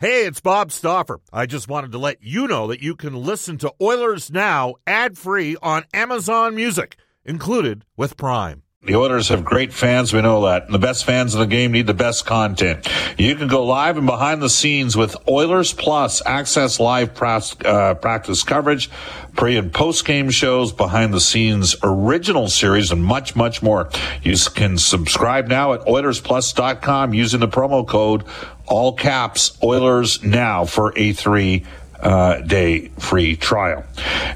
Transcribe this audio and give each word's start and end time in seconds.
Hey, 0.00 0.26
it's 0.26 0.40
Bob 0.40 0.70
Stauffer. 0.70 1.18
I 1.32 1.46
just 1.46 1.66
wanted 1.66 1.90
to 1.90 1.98
let 1.98 2.22
you 2.22 2.46
know 2.46 2.68
that 2.68 2.80
you 2.80 2.94
can 2.94 3.16
listen 3.16 3.58
to 3.58 3.74
Oilers 3.82 4.30
Now 4.30 4.76
ad 4.86 5.18
free 5.18 5.56
on 5.60 5.86
Amazon 5.92 6.54
Music, 6.54 6.96
included 7.24 7.84
with 7.96 8.16
Prime. 8.16 8.62
The 8.84 8.94
Oilers 8.94 9.28
have 9.30 9.44
great 9.44 9.72
fans, 9.72 10.12
we 10.12 10.22
know 10.22 10.46
that. 10.46 10.66
And 10.66 10.72
the 10.72 10.78
best 10.78 11.04
fans 11.04 11.34
in 11.34 11.40
the 11.40 11.48
game 11.48 11.72
need 11.72 11.88
the 11.88 11.94
best 11.94 12.26
content. 12.26 12.88
You 13.18 13.34
can 13.34 13.48
go 13.48 13.64
live 13.64 13.96
and 13.96 14.06
behind 14.06 14.40
the 14.40 14.48
scenes 14.48 14.96
with 14.96 15.16
Oilers 15.28 15.72
Plus, 15.72 16.22
access 16.24 16.78
live 16.78 17.20
uh, 17.20 17.94
practice 17.94 18.44
coverage, 18.44 18.88
pre 19.34 19.56
and 19.56 19.72
post 19.72 20.04
game 20.04 20.30
shows, 20.30 20.72
behind 20.72 21.12
the 21.12 21.20
scenes 21.20 21.74
original 21.82 22.48
series, 22.48 22.92
and 22.92 23.02
much, 23.02 23.34
much 23.34 23.64
more. 23.64 23.90
You 24.22 24.36
can 24.54 24.78
subscribe 24.78 25.48
now 25.48 25.72
at 25.72 25.80
OilersPlus.com 25.80 27.14
using 27.14 27.40
the 27.40 27.48
promo 27.48 27.84
code 27.84 28.22
all 28.68 28.92
caps 28.92 29.56
Oilers 29.62 30.22
now 30.22 30.64
for 30.64 30.92
a 30.96 31.12
three 31.12 31.64
uh, 32.00 32.40
day 32.42 32.88
free 32.98 33.36
trial. 33.36 33.84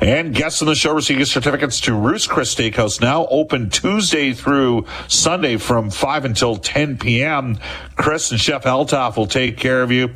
And 0.00 0.34
guests 0.34 0.62
on 0.62 0.68
the 0.68 0.74
show 0.74 0.92
receive 0.94 1.26
certificates 1.28 1.80
to 1.82 1.94
Ruth's 1.94 2.26
Chris 2.26 2.54
Steakhouse, 2.54 3.00
now 3.00 3.26
open 3.26 3.70
Tuesday 3.70 4.32
through 4.32 4.86
Sunday 5.08 5.56
from 5.56 5.90
5 5.90 6.24
until 6.24 6.56
10 6.56 6.98
p.m. 6.98 7.58
Chris 7.96 8.30
and 8.30 8.40
Chef 8.40 8.64
Eltoff 8.64 9.16
will 9.16 9.26
take 9.26 9.56
care 9.56 9.82
of 9.82 9.92
you. 9.92 10.10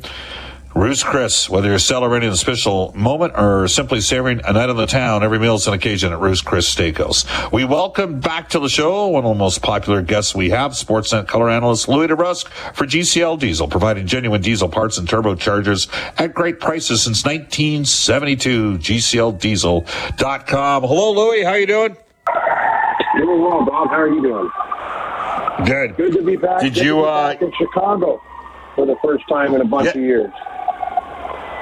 Ruth's 0.77 1.01
Chris, 1.01 1.49
whether 1.49 1.69
you're 1.69 1.79
celebrating 1.79 2.29
a 2.29 2.37
special 2.37 2.93
moment 2.95 3.33
or 3.35 3.67
simply 3.67 3.99
savoring 3.99 4.41
a 4.45 4.53
night 4.53 4.69
on 4.69 4.77
the 4.77 4.85
town, 4.85 5.23
every 5.23 5.39
meal 5.39 5.55
is 5.55 5.65
an 5.65 5.73
occasion 5.73 6.13
at 6.13 6.19
Ruth's 6.19 6.41
Chris 6.41 6.71
Steakhouse. 6.73 7.25
We 7.51 7.65
welcome 7.65 8.19
back 8.19 8.49
to 8.49 8.59
the 8.59 8.69
show 8.69 9.07
one 9.07 9.25
of 9.25 9.29
the 9.29 9.39
most 9.39 9.63
popular 9.63 10.03
guests 10.03 10.35
we 10.35 10.51
have, 10.51 10.73
Sportsnet 10.73 11.27
color 11.27 11.49
analyst 11.49 11.87
Louis 11.87 12.09
DeBrusk 12.09 12.47
for 12.75 12.85
GCL 12.85 13.39
Diesel, 13.39 13.67
providing 13.67 14.05
genuine 14.05 14.39
diesel 14.39 14.69
parts 14.69 14.99
and 14.99 15.07
turbochargers 15.07 15.87
at 16.19 16.35
great 16.35 16.59
prices 16.59 17.01
since 17.01 17.25
1972. 17.25 18.77
GCLDiesel.com. 18.77 20.83
Hello, 20.83 21.11
Louis. 21.11 21.43
How 21.43 21.55
you 21.55 21.65
doing? 21.65 21.97
Doing 23.17 23.41
well, 23.41 23.65
Bob. 23.65 23.89
How 23.89 24.01
are 24.01 24.13
you 24.13 24.21
doing? 24.21 24.51
Good. 25.65 25.97
Good 25.97 26.13
to 26.13 26.21
be 26.21 26.35
back. 26.35 26.61
Did 26.61 26.75
Good 26.75 26.85
you 26.85 27.03
uh, 27.03 27.35
in 27.41 27.51
Chicago 27.57 28.21
for 28.75 28.85
the 28.85 28.95
first 29.03 29.27
time 29.27 29.55
in 29.55 29.61
a 29.61 29.65
bunch 29.65 29.85
yeah. 29.85 29.91
of 29.91 29.97
years? 29.97 30.31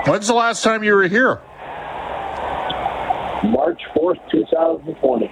When's 0.05 0.27
the 0.27 0.35
last 0.35 0.63
time 0.63 0.83
you 0.83 0.93
were 0.93 1.07
here? 1.07 1.41
March 3.43 3.81
4th, 3.95 4.19
2020. 4.31 5.31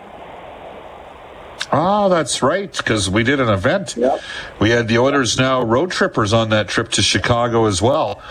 Ah, 1.71 2.07
that's 2.09 2.41
right, 2.41 2.75
because 2.75 3.07
we 3.09 3.23
did 3.23 3.39
an 3.39 3.49
event. 3.49 3.95
Yep. 3.95 4.19
We 4.59 4.71
had 4.71 4.87
the 4.87 4.97
Oilers 4.97 5.37
Now 5.37 5.63
road 5.63 5.91
trippers 5.91 6.33
on 6.33 6.49
that 6.49 6.67
trip 6.67 6.89
to 6.89 7.03
Chicago 7.03 7.65
as 7.65 7.81
well. 7.83 8.21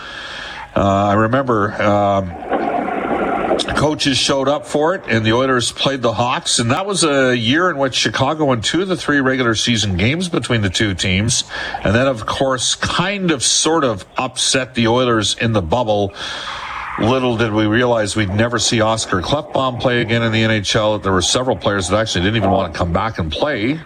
Uh, 0.74 0.80
I 0.80 1.14
remember 1.14 1.80
um, 1.80 2.30
coaches 3.82 4.16
showed 4.16 4.46
up 4.46 4.64
for 4.64 4.94
it, 4.94 5.02
and 5.08 5.26
the 5.26 5.32
Oilers 5.32 5.72
played 5.72 6.02
the 6.02 6.12
Hawks, 6.12 6.60
and 6.60 6.70
that 6.70 6.86
was 6.86 7.02
a 7.02 7.36
year 7.36 7.68
in 7.68 7.76
which 7.76 7.96
Chicago 7.96 8.44
won 8.44 8.60
two 8.60 8.82
of 8.82 8.86
the 8.86 8.96
three 8.96 9.18
regular 9.18 9.56
season 9.56 9.96
games 9.96 10.28
between 10.28 10.60
the 10.60 10.70
two 10.70 10.94
teams, 10.94 11.42
and 11.82 11.92
then 11.92 12.06
of 12.06 12.24
course 12.24 12.76
kind 12.76 13.32
of 13.32 13.42
sort 13.42 13.82
of 13.82 14.04
upset 14.16 14.76
the 14.76 14.86
Oilers 14.86 15.34
in 15.34 15.52
the 15.52 15.60
bubble. 15.60 16.14
Little 17.00 17.36
did 17.36 17.52
we 17.52 17.66
realize 17.66 18.14
we'd 18.14 18.28
never 18.28 18.60
see 18.60 18.80
Oscar 18.80 19.20
Klefbom 19.20 19.80
play 19.80 20.00
again 20.00 20.22
in 20.22 20.30
the 20.30 20.42
NHL. 20.42 21.02
There 21.02 21.10
were 21.10 21.20
several 21.20 21.56
players 21.56 21.88
that 21.88 21.98
actually 21.98 22.22
didn't 22.22 22.36
even 22.36 22.52
want 22.52 22.72
to 22.72 22.78
come 22.78 22.92
back 22.92 23.18
and 23.18 23.32
play, 23.32 23.80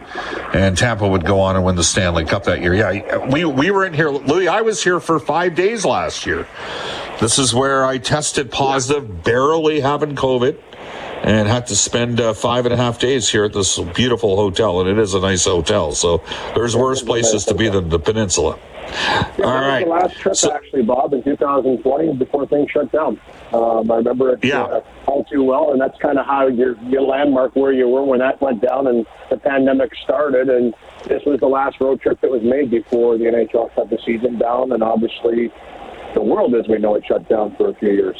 and 0.53 0.77
Tampa 0.77 1.08
would 1.08 1.25
go 1.25 1.41
on 1.41 1.56
and 1.56 1.64
win 1.64 1.75
the 1.75 1.84
Stanley 1.84 2.27
Cup 2.27 2.44
that 2.44 2.60
year. 2.60 2.75
Yeah, 2.75 3.25
we 3.28 3.47
we 3.47 3.70
were 3.70 3.86
in 3.86 3.94
here, 3.94 4.10
Louis. 4.10 4.47
I 4.47 4.60
was 4.60 4.84
here 4.84 5.00
for 5.00 5.19
five 5.19 5.55
days 5.55 5.86
last 5.86 6.27
year. 6.27 6.47
This 7.20 7.39
is 7.39 7.55
where 7.55 7.84
I 7.84 7.98
tested 7.98 8.50
positive, 8.50 9.22
barely 9.25 9.81
having 9.81 10.14
COVID, 10.17 10.59
and 11.22 11.48
had 11.48 11.67
to 11.69 11.77
spend 11.77 12.20
uh, 12.20 12.34
five 12.34 12.67
and 12.67 12.75
a 12.75 12.77
half 12.77 12.98
days 12.98 13.28
here 13.31 13.45
at 13.45 13.53
this 13.55 13.78
beautiful 13.78 14.37
hotel. 14.37 14.81
And 14.81 14.88
it 14.88 14.99
is 14.99 15.15
a 15.15 15.21
nice 15.21 15.47
hotel. 15.47 15.93
So 15.93 16.22
there's 16.54 16.77
worse 16.77 17.03
places 17.03 17.44
to 17.47 17.54
be 17.54 17.69
than 17.69 17.88
the 17.88 17.99
peninsula. 17.99 18.59
Yeah, 18.87 19.44
All 19.44 19.54
right. 19.54 19.84
The 19.84 19.91
last 19.91 20.16
trip, 20.16 20.37
So- 20.37 20.53
actually, 20.53 20.82
Bob, 20.82 21.12
in 21.12 21.22
2020, 21.22 22.12
before 22.15 22.47
things 22.47 22.71
shut 22.71 22.93
down. 22.93 23.19
Um, 23.53 23.91
I 23.91 23.97
remember 23.97 24.34
it 24.34 24.44
Yeah. 24.44 24.62
uh, 24.62 24.81
all 25.06 25.25
too 25.25 25.43
well, 25.43 25.72
and 25.72 25.81
that's 25.81 25.98
kind 25.98 26.19
of 26.19 26.27
how 26.27 26.47
your 26.47 26.77
your 26.88 27.03
landmark 27.03 27.56
where 27.56 27.72
you 27.72 27.88
were 27.88 28.04
when 28.04 28.21
that 28.21 28.41
went 28.41 28.60
down 28.60 28.87
and 28.87 29.04
the 29.31 29.38
pandemic 29.38 29.93
started. 30.04 30.48
And 30.48 30.72
this 31.04 31.25
was 31.25 31.41
the 31.41 31.48
last 31.48 31.81
road 31.81 32.00
trip 32.00 32.21
that 32.21 32.31
was 32.31 32.43
made 32.43 32.71
before 32.71 33.19
the 33.19 33.25
NHL 33.25 33.71
shut 33.75 33.91
the 33.91 33.98
season 34.06 34.38
down, 34.38 34.71
and 34.71 34.83
obviously 34.84 35.50
the 36.16 36.22
world 36.22 36.54
as 36.54 36.66
we 36.66 36.78
know 36.78 36.94
it 36.94 37.04
shut 37.06 37.28
down 37.28 37.54
for 37.56 37.69
a 37.69 37.75
few 37.75 37.93
years. 37.93 38.16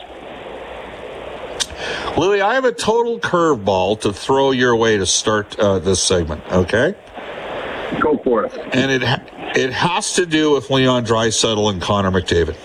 Louis, 2.17 2.41
I 2.41 2.55
have 2.55 2.65
a 2.65 2.73
total 2.73 3.19
curveball 3.19 4.01
to 4.03 4.13
throw 4.13 4.51
your 4.51 4.77
way 4.77 4.97
to 4.99 5.07
start 5.07 5.59
uh, 5.59 5.79
this 5.79 6.03
segment, 6.03 6.43
okay? 6.53 6.95
Go 8.01 8.19
for 8.23 8.45
it. 8.45 8.57
And 8.73 8.91
it 8.91 9.03
ha- 9.03 9.25
it 9.55 9.73
has 9.73 10.15
to 10.15 10.27
do 10.27 10.53
with 10.53 10.71
Leon 10.71 11.07
Draisaitl 11.07 11.71
and 11.71 11.81
Connor 11.81 12.11
McDavid. 12.11 12.57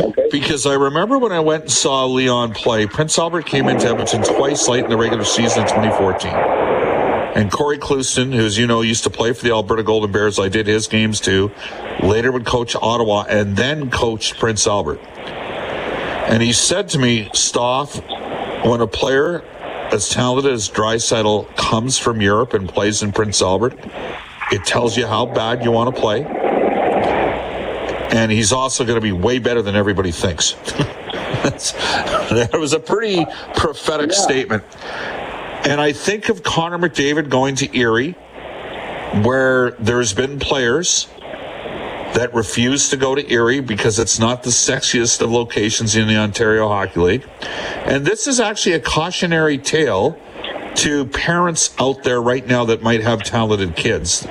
Okay. 0.00 0.28
Because 0.30 0.66
I 0.66 0.74
remember 0.74 1.18
when 1.18 1.32
I 1.32 1.40
went 1.40 1.64
and 1.64 1.72
saw 1.72 2.06
Leon 2.06 2.54
play, 2.54 2.86
Prince 2.86 3.18
Albert 3.18 3.46
came 3.46 3.68
into 3.68 3.86
Edmonton 3.86 4.22
twice 4.22 4.68
late 4.68 4.84
in 4.84 4.90
the 4.90 4.96
regular 4.96 5.24
season 5.24 5.62
in 5.62 5.68
2014. 5.68 6.63
And 7.34 7.50
Cory 7.50 7.78
Clouston, 7.78 8.32
who, 8.32 8.44
as 8.44 8.56
you 8.58 8.66
know, 8.66 8.80
used 8.82 9.02
to 9.04 9.10
play 9.10 9.32
for 9.32 9.42
the 9.44 9.50
Alberta 9.50 9.82
Golden 9.82 10.12
Bears, 10.12 10.38
I 10.38 10.48
did 10.48 10.66
his 10.66 10.86
games 10.86 11.20
too, 11.20 11.50
later 12.02 12.30
would 12.30 12.46
coach 12.46 12.76
Ottawa 12.76 13.24
and 13.28 13.56
then 13.56 13.90
coached 13.90 14.38
Prince 14.38 14.66
Albert. 14.66 15.00
And 16.28 16.42
he 16.42 16.52
said 16.52 16.88
to 16.90 16.98
me, 16.98 17.28
Stoff, 17.34 17.96
when 18.64 18.80
a 18.80 18.86
player 18.86 19.42
as 19.92 20.08
talented 20.08 20.52
as 20.52 20.70
Draisaitl 20.70 21.54
comes 21.56 21.98
from 21.98 22.20
Europe 22.20 22.54
and 22.54 22.68
plays 22.68 23.02
in 23.02 23.12
Prince 23.12 23.42
Albert, 23.42 23.74
it 24.52 24.64
tells 24.64 24.96
you 24.96 25.06
how 25.06 25.26
bad 25.26 25.64
you 25.64 25.70
want 25.72 25.94
to 25.94 26.00
play. 26.00 26.24
And 28.12 28.30
he's 28.30 28.52
also 28.52 28.84
going 28.84 28.94
to 28.96 29.00
be 29.00 29.12
way 29.12 29.38
better 29.40 29.60
than 29.60 29.74
everybody 29.74 30.12
thinks. 30.12 30.54
That 31.44 32.56
was 32.58 32.72
a 32.72 32.80
pretty 32.80 33.26
prophetic 33.54 34.10
Yeah. 34.10 34.16
statement. 34.16 34.64
And 35.64 35.80
I 35.80 35.92
think 35.92 36.28
of 36.28 36.42
Connor 36.42 36.78
McDavid 36.78 37.30
going 37.30 37.54
to 37.56 37.76
Erie, 37.76 38.12
where 39.22 39.70
there's 39.72 40.12
been 40.12 40.38
players 40.38 41.08
that 42.14 42.32
refuse 42.34 42.90
to 42.90 42.96
go 42.96 43.14
to 43.14 43.32
Erie 43.32 43.60
because 43.60 43.98
it's 43.98 44.18
not 44.18 44.42
the 44.42 44.50
sexiest 44.50 45.20
of 45.22 45.30
locations 45.30 45.96
in 45.96 46.06
the 46.06 46.16
Ontario 46.16 46.68
Hockey 46.68 47.00
League. 47.00 47.28
And 47.86 48.04
this 48.04 48.26
is 48.26 48.40
actually 48.40 48.74
a 48.74 48.80
cautionary 48.80 49.58
tale 49.58 50.18
to 50.76 51.06
parents 51.06 51.74
out 51.78 52.02
there 52.02 52.20
right 52.20 52.46
now 52.46 52.66
that 52.66 52.82
might 52.82 53.00
have 53.00 53.22
talented 53.22 53.74
kids. 53.74 54.26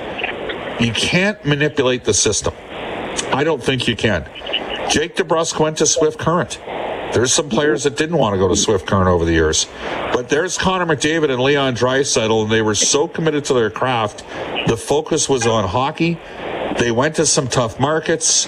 You 0.80 0.92
can't 0.92 1.44
manipulate 1.44 2.04
the 2.04 2.14
system. 2.14 2.54
I 3.32 3.42
don't 3.44 3.62
think 3.62 3.88
you 3.88 3.96
can. 3.96 4.24
Jake 4.88 5.16
DeBrusk 5.16 5.58
went 5.58 5.78
to 5.78 5.86
Swift 5.86 6.18
Current. 6.18 6.60
There's 7.14 7.32
some 7.32 7.48
players 7.48 7.84
that 7.84 7.96
didn't 7.96 8.18
want 8.18 8.34
to 8.34 8.38
go 8.38 8.48
to 8.48 8.56
Swift 8.56 8.88
Current 8.88 9.06
over 9.06 9.24
the 9.24 9.30
years. 9.32 9.68
But 10.12 10.28
there's 10.28 10.58
Connor 10.58 10.84
McDavid 10.84 11.30
and 11.30 11.40
Leon 11.40 11.76
Draisaitl, 11.76 12.42
and 12.42 12.50
they 12.50 12.60
were 12.60 12.74
so 12.74 13.06
committed 13.06 13.44
to 13.44 13.54
their 13.54 13.70
craft. 13.70 14.24
The 14.66 14.76
focus 14.76 15.28
was 15.28 15.46
on 15.46 15.68
hockey. 15.68 16.18
They 16.76 16.90
went 16.90 17.14
to 17.16 17.24
some 17.26 17.46
tough 17.46 17.78
markets. 17.78 18.46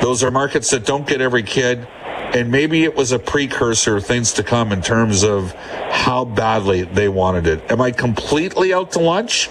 Those 0.00 0.24
are 0.24 0.32
markets 0.32 0.70
that 0.70 0.84
don't 0.84 1.06
get 1.06 1.20
every 1.20 1.44
kid. 1.44 1.86
And 2.34 2.50
maybe 2.50 2.82
it 2.82 2.96
was 2.96 3.12
a 3.12 3.20
precursor 3.20 3.98
of 3.98 4.04
things 4.04 4.32
to 4.32 4.42
come 4.42 4.72
in 4.72 4.82
terms 4.82 5.22
of 5.22 5.52
how 5.52 6.24
badly 6.24 6.82
they 6.82 7.08
wanted 7.08 7.46
it. 7.46 7.70
Am 7.70 7.80
I 7.80 7.92
completely 7.92 8.74
out 8.74 8.90
to 8.92 8.98
lunch? 8.98 9.48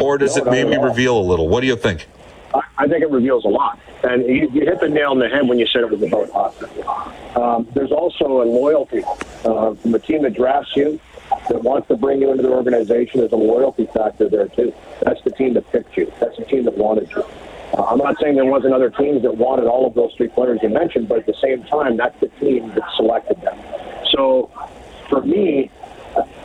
Or 0.00 0.16
does 0.16 0.36
No, 0.36 0.44
it 0.44 0.50
maybe 0.50 0.78
reveal 0.82 1.18
a 1.18 1.20
little? 1.20 1.48
What 1.48 1.60
do 1.60 1.66
you 1.66 1.76
think? 1.76 2.06
I- 2.80 2.88
think 2.88 3.02
it 3.02 3.10
reveals 3.10 3.44
a 3.44 3.48
lot. 3.48 3.78
And 4.02 4.26
you, 4.26 4.48
you 4.52 4.62
hit 4.62 4.80
the 4.80 4.88
nail 4.88 5.10
on 5.10 5.18
the 5.18 5.28
head 5.28 5.46
when 5.46 5.58
you 5.58 5.66
said 5.66 5.82
it 5.82 5.90
was 5.90 6.02
about 6.02 6.30
hockey. 6.30 6.82
Um, 7.34 7.68
there's 7.74 7.92
also 7.92 8.42
a 8.42 8.44
loyalty 8.44 9.02
uh, 9.44 9.74
from 9.74 9.92
the 9.92 9.98
team 9.98 10.22
that 10.22 10.34
drafts 10.34 10.74
you, 10.76 10.98
that 11.48 11.62
wants 11.62 11.88
to 11.88 11.96
bring 11.96 12.20
you 12.20 12.30
into 12.30 12.42
their 12.42 12.52
organization. 12.52 13.20
There's 13.20 13.32
a 13.32 13.36
loyalty 13.36 13.86
factor 13.86 14.28
there, 14.28 14.48
too. 14.48 14.72
That's 15.02 15.22
the 15.22 15.30
team 15.30 15.54
that 15.54 15.70
picked 15.70 15.96
you. 15.96 16.12
That's 16.18 16.36
the 16.36 16.44
team 16.44 16.64
that 16.64 16.76
wanted 16.76 17.10
you. 17.10 17.22
Uh, 17.76 17.84
I'm 17.84 17.98
not 17.98 18.16
saying 18.20 18.34
there 18.34 18.44
wasn't 18.46 18.74
other 18.74 18.90
teams 18.90 19.22
that 19.22 19.36
wanted 19.36 19.66
all 19.66 19.86
of 19.86 19.94
those 19.94 20.12
three 20.16 20.28
players 20.28 20.58
you 20.62 20.70
mentioned, 20.70 21.08
but 21.08 21.18
at 21.18 21.26
the 21.26 21.34
same 21.34 21.62
time, 21.64 21.96
that's 21.96 22.18
the 22.20 22.28
team 22.40 22.68
that 22.70 22.82
selected 22.96 23.40
them. 23.42 23.58
So 24.10 24.50
for 25.08 25.22
me, 25.22 25.70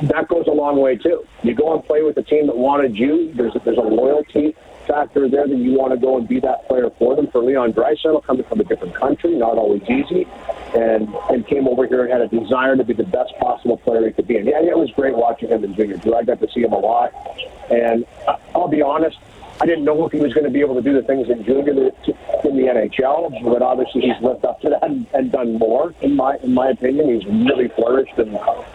that 0.03 0.27
goes 0.27 0.45
a 0.47 0.51
long 0.51 0.79
way 0.79 0.97
too. 0.97 1.25
You 1.43 1.55
go 1.55 1.73
and 1.73 1.83
play 1.83 2.03
with 2.03 2.15
the 2.15 2.23
team 2.23 2.45
that 2.47 2.57
wanted 2.57 2.95
you. 2.95 3.33
There's 3.33 3.55
a, 3.55 3.59
there's 3.59 3.77
a 3.77 3.81
loyalty 3.81 4.55
factor 4.87 5.27
there 5.29 5.47
that 5.47 5.57
you 5.57 5.73
want 5.73 5.93
to 5.93 5.97
go 5.99 6.17
and 6.17 6.27
be 6.27 6.39
that 6.41 6.67
player 6.67 6.89
for 6.97 7.15
them. 7.15 7.27
For 7.27 7.43
Leon 7.43 7.73
Draisaitl, 7.73 8.23
coming 8.23 8.43
from 8.45 8.59
a 8.59 8.63
different 8.63 8.95
country, 8.95 9.35
not 9.35 9.57
always 9.57 9.83
easy, 9.83 10.27
and 10.75 11.13
and 11.29 11.45
came 11.47 11.67
over 11.67 11.87
here 11.87 12.03
and 12.03 12.11
had 12.11 12.21
a 12.21 12.27
desire 12.27 12.75
to 12.75 12.83
be 12.83 12.93
the 12.93 13.03
best 13.03 13.33
possible 13.39 13.77
player 13.77 14.05
he 14.05 14.13
could 14.13 14.27
be. 14.27 14.37
And 14.37 14.47
yeah, 14.47 14.59
it 14.61 14.77
was 14.77 14.91
great 14.91 15.15
watching 15.15 15.49
him 15.49 15.63
in 15.63 15.75
junior 15.75 15.97
too. 15.97 16.15
I 16.15 16.23
got 16.23 16.39
to 16.39 16.47
see 16.51 16.61
him 16.61 16.73
a 16.73 16.79
lot, 16.79 17.13
and 17.69 18.05
I- 18.27 18.37
I'll 18.53 18.67
be 18.67 18.81
honest. 18.81 19.17
I 19.61 19.65
didn't 19.65 19.85
know 19.85 20.05
if 20.05 20.11
he 20.11 20.19
was 20.19 20.33
going 20.33 20.43
to 20.43 20.49
be 20.49 20.59
able 20.59 20.75
to 20.75 20.81
do 20.81 20.91
the 20.91 21.01
things 21.01 21.29
in 21.29 21.45
junior 21.45 21.71
in 21.71 22.57
the 22.57 22.63
NHL, 22.63 23.41
but 23.41 23.61
obviously 23.61 24.01
he's 24.01 24.21
lived 24.21 24.43
up 24.43 24.59
to 24.61 24.69
that 24.69 24.83
and, 24.83 25.07
and 25.13 25.31
done 25.31 25.57
more. 25.57 25.93
In 26.01 26.17
my 26.17 26.35
in 26.43 26.53
my 26.53 26.71
opinion, 26.71 27.15
he's 27.15 27.25
really 27.25 27.69
flourished 27.69 28.17
and 28.17 28.31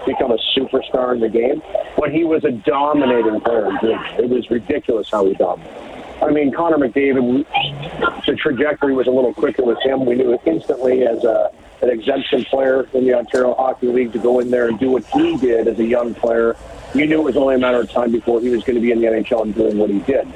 become 0.06 0.32
a 0.32 0.38
superstar 0.56 1.12
in 1.12 1.20
the 1.20 1.28
game. 1.28 1.62
But 1.98 2.12
he 2.12 2.24
was 2.24 2.44
a 2.44 2.52
dominating 2.52 3.42
player 3.42 3.66
in 3.68 3.78
junior. 3.80 4.24
It 4.24 4.30
was 4.30 4.50
ridiculous 4.50 5.10
how 5.10 5.26
he 5.26 5.34
dominated. 5.34 5.89
I 6.22 6.30
mean, 6.30 6.52
Connor 6.52 6.76
McDavid, 6.76 7.46
the 8.26 8.36
trajectory 8.36 8.94
was 8.94 9.06
a 9.06 9.10
little 9.10 9.32
quicker 9.32 9.62
with 9.62 9.80
him. 9.82 10.04
We 10.04 10.16
knew 10.16 10.38
instantly 10.44 11.06
as 11.06 11.24
a, 11.24 11.50
an 11.80 11.88
exemption 11.88 12.44
player 12.44 12.86
in 12.92 13.06
the 13.06 13.14
Ontario 13.14 13.54
Hockey 13.54 13.86
League 13.86 14.12
to 14.12 14.18
go 14.18 14.40
in 14.40 14.50
there 14.50 14.68
and 14.68 14.78
do 14.78 14.90
what 14.90 15.04
he 15.06 15.36
did 15.38 15.66
as 15.66 15.78
a 15.78 15.84
young 15.84 16.14
player. 16.14 16.56
You 16.94 17.06
knew 17.06 17.20
it 17.20 17.24
was 17.24 17.36
only 17.36 17.54
a 17.54 17.58
matter 17.58 17.80
of 17.80 17.90
time 17.90 18.12
before 18.12 18.40
he 18.40 18.50
was 18.50 18.62
going 18.64 18.74
to 18.74 18.82
be 18.82 18.92
in 18.92 19.00
the 19.00 19.06
NHL 19.06 19.42
and 19.42 19.54
doing 19.54 19.78
what 19.78 19.88
he 19.88 20.00
did. 20.00 20.28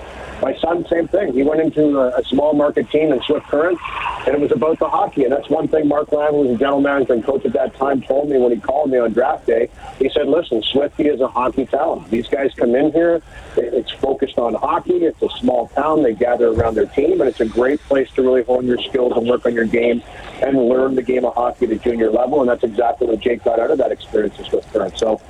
My 0.45 0.55
son, 0.59 0.85
same 0.91 1.09
thing. 1.09 1.33
He 1.33 1.43
went 1.43 1.63
into 1.63 1.99
a, 1.99 2.21
a 2.21 2.25
small 2.25 2.53
market 2.53 2.91
team 2.91 3.11
in 3.11 3.23
Swift 3.23 3.47
Current, 3.47 3.79
and 4.27 4.35
it 4.35 4.41
was 4.41 4.53
about 4.53 4.79
the 4.79 4.87
hockey. 4.87 5.25
And 5.25 5.33
that's 5.33 5.49
one 5.49 5.69
thing 5.69 5.89
Mark 5.89 6.13
Lamb, 6.13 6.33
who 6.33 6.43
was 6.43 6.51
a 6.51 6.59
general 6.59 6.83
manager 6.83 7.15
and 7.15 7.25
coach 7.25 7.47
at 7.47 7.55
that 7.55 7.75
time, 7.77 8.03
told 8.03 8.29
me 8.29 8.37
when 8.37 8.53
he 8.53 8.61
called 8.61 8.91
me 8.91 8.99
on 8.99 9.15
draft 9.15 9.47
day. 9.47 9.71
He 9.99 10.11
said, 10.11 10.29
listen, 10.29 10.63
Swifty 10.63 11.05
is 11.09 11.23
a 11.23 11.29
hockey 11.29 11.65
talent. 11.65 12.11
These 12.11 12.29
guys 12.29 12.53
come 12.57 12.75
in 12.75 12.93
here. 12.93 13.23
It's 13.57 13.91
focused 13.93 14.37
on 14.37 14.53
hockey. 14.53 15.07
It's 15.07 15.23
a 15.23 15.31
small 15.41 15.69
town. 15.69 16.03
They 16.03 16.13
gather 16.13 16.49
around 16.49 16.75
their 16.75 16.89
team, 16.89 17.23
and 17.23 17.31
it's 17.31 17.41
a 17.41 17.47
great 17.47 17.81
place 17.81 18.11
to 18.11 18.21
really 18.21 18.43
hone 18.43 18.67
your 18.67 18.83
skills 18.83 19.15
and 19.17 19.27
work 19.27 19.47
on 19.47 19.55
your 19.55 19.65
game 19.65 20.03
and 20.43 20.59
learn 20.69 20.95
the 20.95 21.03
game 21.03 21.25
of 21.25 21.33
hockey 21.33 21.65
at 21.65 21.73
a 21.73 21.77
junior 21.77 22.11
level. 22.11 22.43
And 22.43 22.51
that's 22.51 22.65
exactly 22.65 23.07
what 23.07 23.21
Jake 23.21 23.45
got 23.45 23.59
out 23.59 23.71
of 23.71 23.79
that 23.79 23.93
experience 23.93 24.39
in 24.39 24.45
Swift 24.45 24.71
Current. 24.75 24.99
So, 24.99 25.23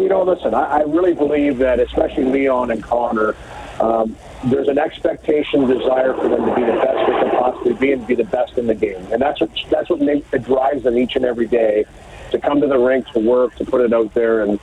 you 0.00 0.08
know, 0.08 0.24
listen, 0.24 0.52
I, 0.52 0.64
I 0.64 0.80
really 0.80 1.14
believe 1.14 1.58
that, 1.58 1.78
especially 1.78 2.24
Leon 2.24 2.72
and 2.72 2.82
Connor, 2.82 3.36
um, 3.80 4.16
there's 4.44 4.68
an 4.68 4.78
expectation, 4.78 5.66
desire 5.66 6.14
for 6.14 6.28
them 6.28 6.44
to 6.44 6.54
be 6.54 6.62
the 6.62 6.72
best 6.72 7.06
they 7.06 7.12
can 7.12 7.30
possibly 7.30 7.74
be 7.74 7.92
and 7.92 8.06
be 8.06 8.14
the 8.14 8.24
best 8.24 8.58
in 8.58 8.66
the 8.66 8.74
game, 8.74 9.04
and 9.12 9.20
that's 9.20 9.40
what 9.40 9.50
that's 9.70 9.90
what 9.90 10.00
makes, 10.00 10.28
drives 10.42 10.82
them 10.82 10.98
each 10.98 11.16
and 11.16 11.24
every 11.24 11.46
day 11.46 11.84
to 12.30 12.38
come 12.38 12.60
to 12.60 12.66
the 12.66 12.78
rink 12.78 13.06
to 13.08 13.20
work 13.20 13.54
to 13.56 13.64
put 13.64 13.80
it 13.80 13.92
out 13.92 14.12
there, 14.14 14.42
and 14.42 14.58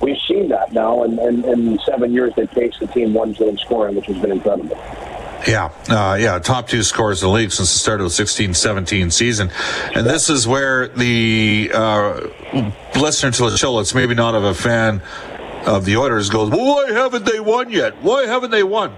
we've 0.00 0.20
seen 0.26 0.48
that 0.48 0.72
now. 0.72 1.02
And, 1.04 1.18
in 1.18 1.78
seven 1.86 2.12
years, 2.12 2.32
they've 2.36 2.50
faced 2.50 2.80
the 2.80 2.86
team 2.86 3.14
one 3.14 3.34
in 3.36 3.58
scoring, 3.58 3.96
which 3.96 4.06
has 4.06 4.18
been 4.18 4.32
incredible. 4.32 4.76
Yeah, 5.46 5.70
uh, 5.88 6.18
yeah, 6.20 6.38
top 6.38 6.68
two 6.68 6.82
scores 6.82 7.22
in 7.22 7.28
the 7.28 7.34
league 7.34 7.50
since 7.50 7.72
the 7.72 7.78
start 7.78 8.00
of 8.00 8.14
the 8.14 8.22
16-17 8.22 9.10
season, 9.10 9.50
and 9.94 10.06
this 10.06 10.28
is 10.28 10.46
where 10.46 10.88
the 10.88 11.70
uh, 11.72 12.28
listener 12.94 13.30
to 13.30 13.50
the 13.50 13.56
show 13.56 13.76
that's 13.78 13.94
maybe 13.94 14.14
not 14.14 14.34
of 14.34 14.44
a 14.44 14.54
fan 14.54 15.00
of 15.66 15.84
the 15.84 15.96
Oilers 15.96 16.30
goes, 16.30 16.50
well, 16.50 16.76
why 16.76 16.92
haven't 16.92 17.24
they 17.24 17.40
won 17.40 17.70
yet? 17.70 18.02
Why 18.02 18.26
haven't 18.26 18.50
they 18.50 18.62
won? 18.62 18.92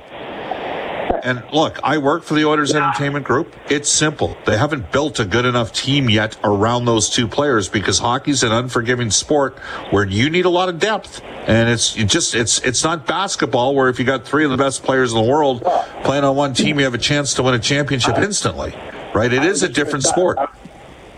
And 1.23 1.43
look, 1.53 1.79
I 1.85 1.99
work 1.99 2.25
for 2.25 2.35
the 2.35 2.45
Oilers 2.45 2.75
Entertainment 2.75 3.25
Group. 3.25 3.55
It's 3.71 3.89
simple. 3.89 4.37
They 4.45 4.57
haven't 4.57 4.91
built 4.91 5.21
a 5.21 5.25
good 5.25 5.45
enough 5.45 5.73
team 5.73 6.11
yet 6.11 6.37
around 6.43 6.85
those 6.85 7.09
two 7.09 7.29
players 7.29 7.69
because 7.69 8.01
hockey's 8.01 8.43
an 8.43 8.51
unforgiving 8.51 9.11
sport 9.11 9.57
where 9.91 10.05
you 10.05 10.31
need 10.31 10.47
a 10.47 10.51
lot 10.51 10.69
of 10.69 10.81
depth. 10.81 11.23
And 11.47 11.69
it's 11.69 11.95
just 11.95 12.35
it's 12.35 12.59
it's 12.61 12.83
not 12.83 13.07
basketball 13.07 13.75
where 13.75 13.89
if 13.89 14.01
you 14.01 14.05
got 14.05 14.25
three 14.25 14.45
of 14.45 14.51
the 14.51 14.57
best 14.57 14.83
players 14.83 15.13
in 15.13 15.23
the 15.23 15.31
world 15.31 15.63
playing 16.03 16.25
on 16.25 16.35
one 16.35 16.55
team, 16.55 16.79
you 16.79 16.85
have 16.85 16.95
a 16.95 16.99
chance 16.99 17.35
to 17.35 17.43
win 17.45 17.55
a 17.55 17.59
championship 17.59 18.19
instantly. 18.19 18.75
Right? 19.15 19.33
It 19.33 19.45
is 19.45 19.63
a 19.63 19.69
different 19.69 20.05
sport. 20.05 20.39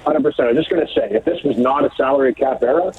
100%. 0.04 0.40
I'm 0.40 0.54
just 0.54 0.68
going 0.68 0.86
to 0.86 0.92
say, 0.92 1.08
if 1.12 1.24
this 1.24 1.42
was 1.44 1.56
not 1.56 1.84
a 1.84 1.94
salary 1.96 2.34
cap 2.34 2.62
era, 2.62 2.92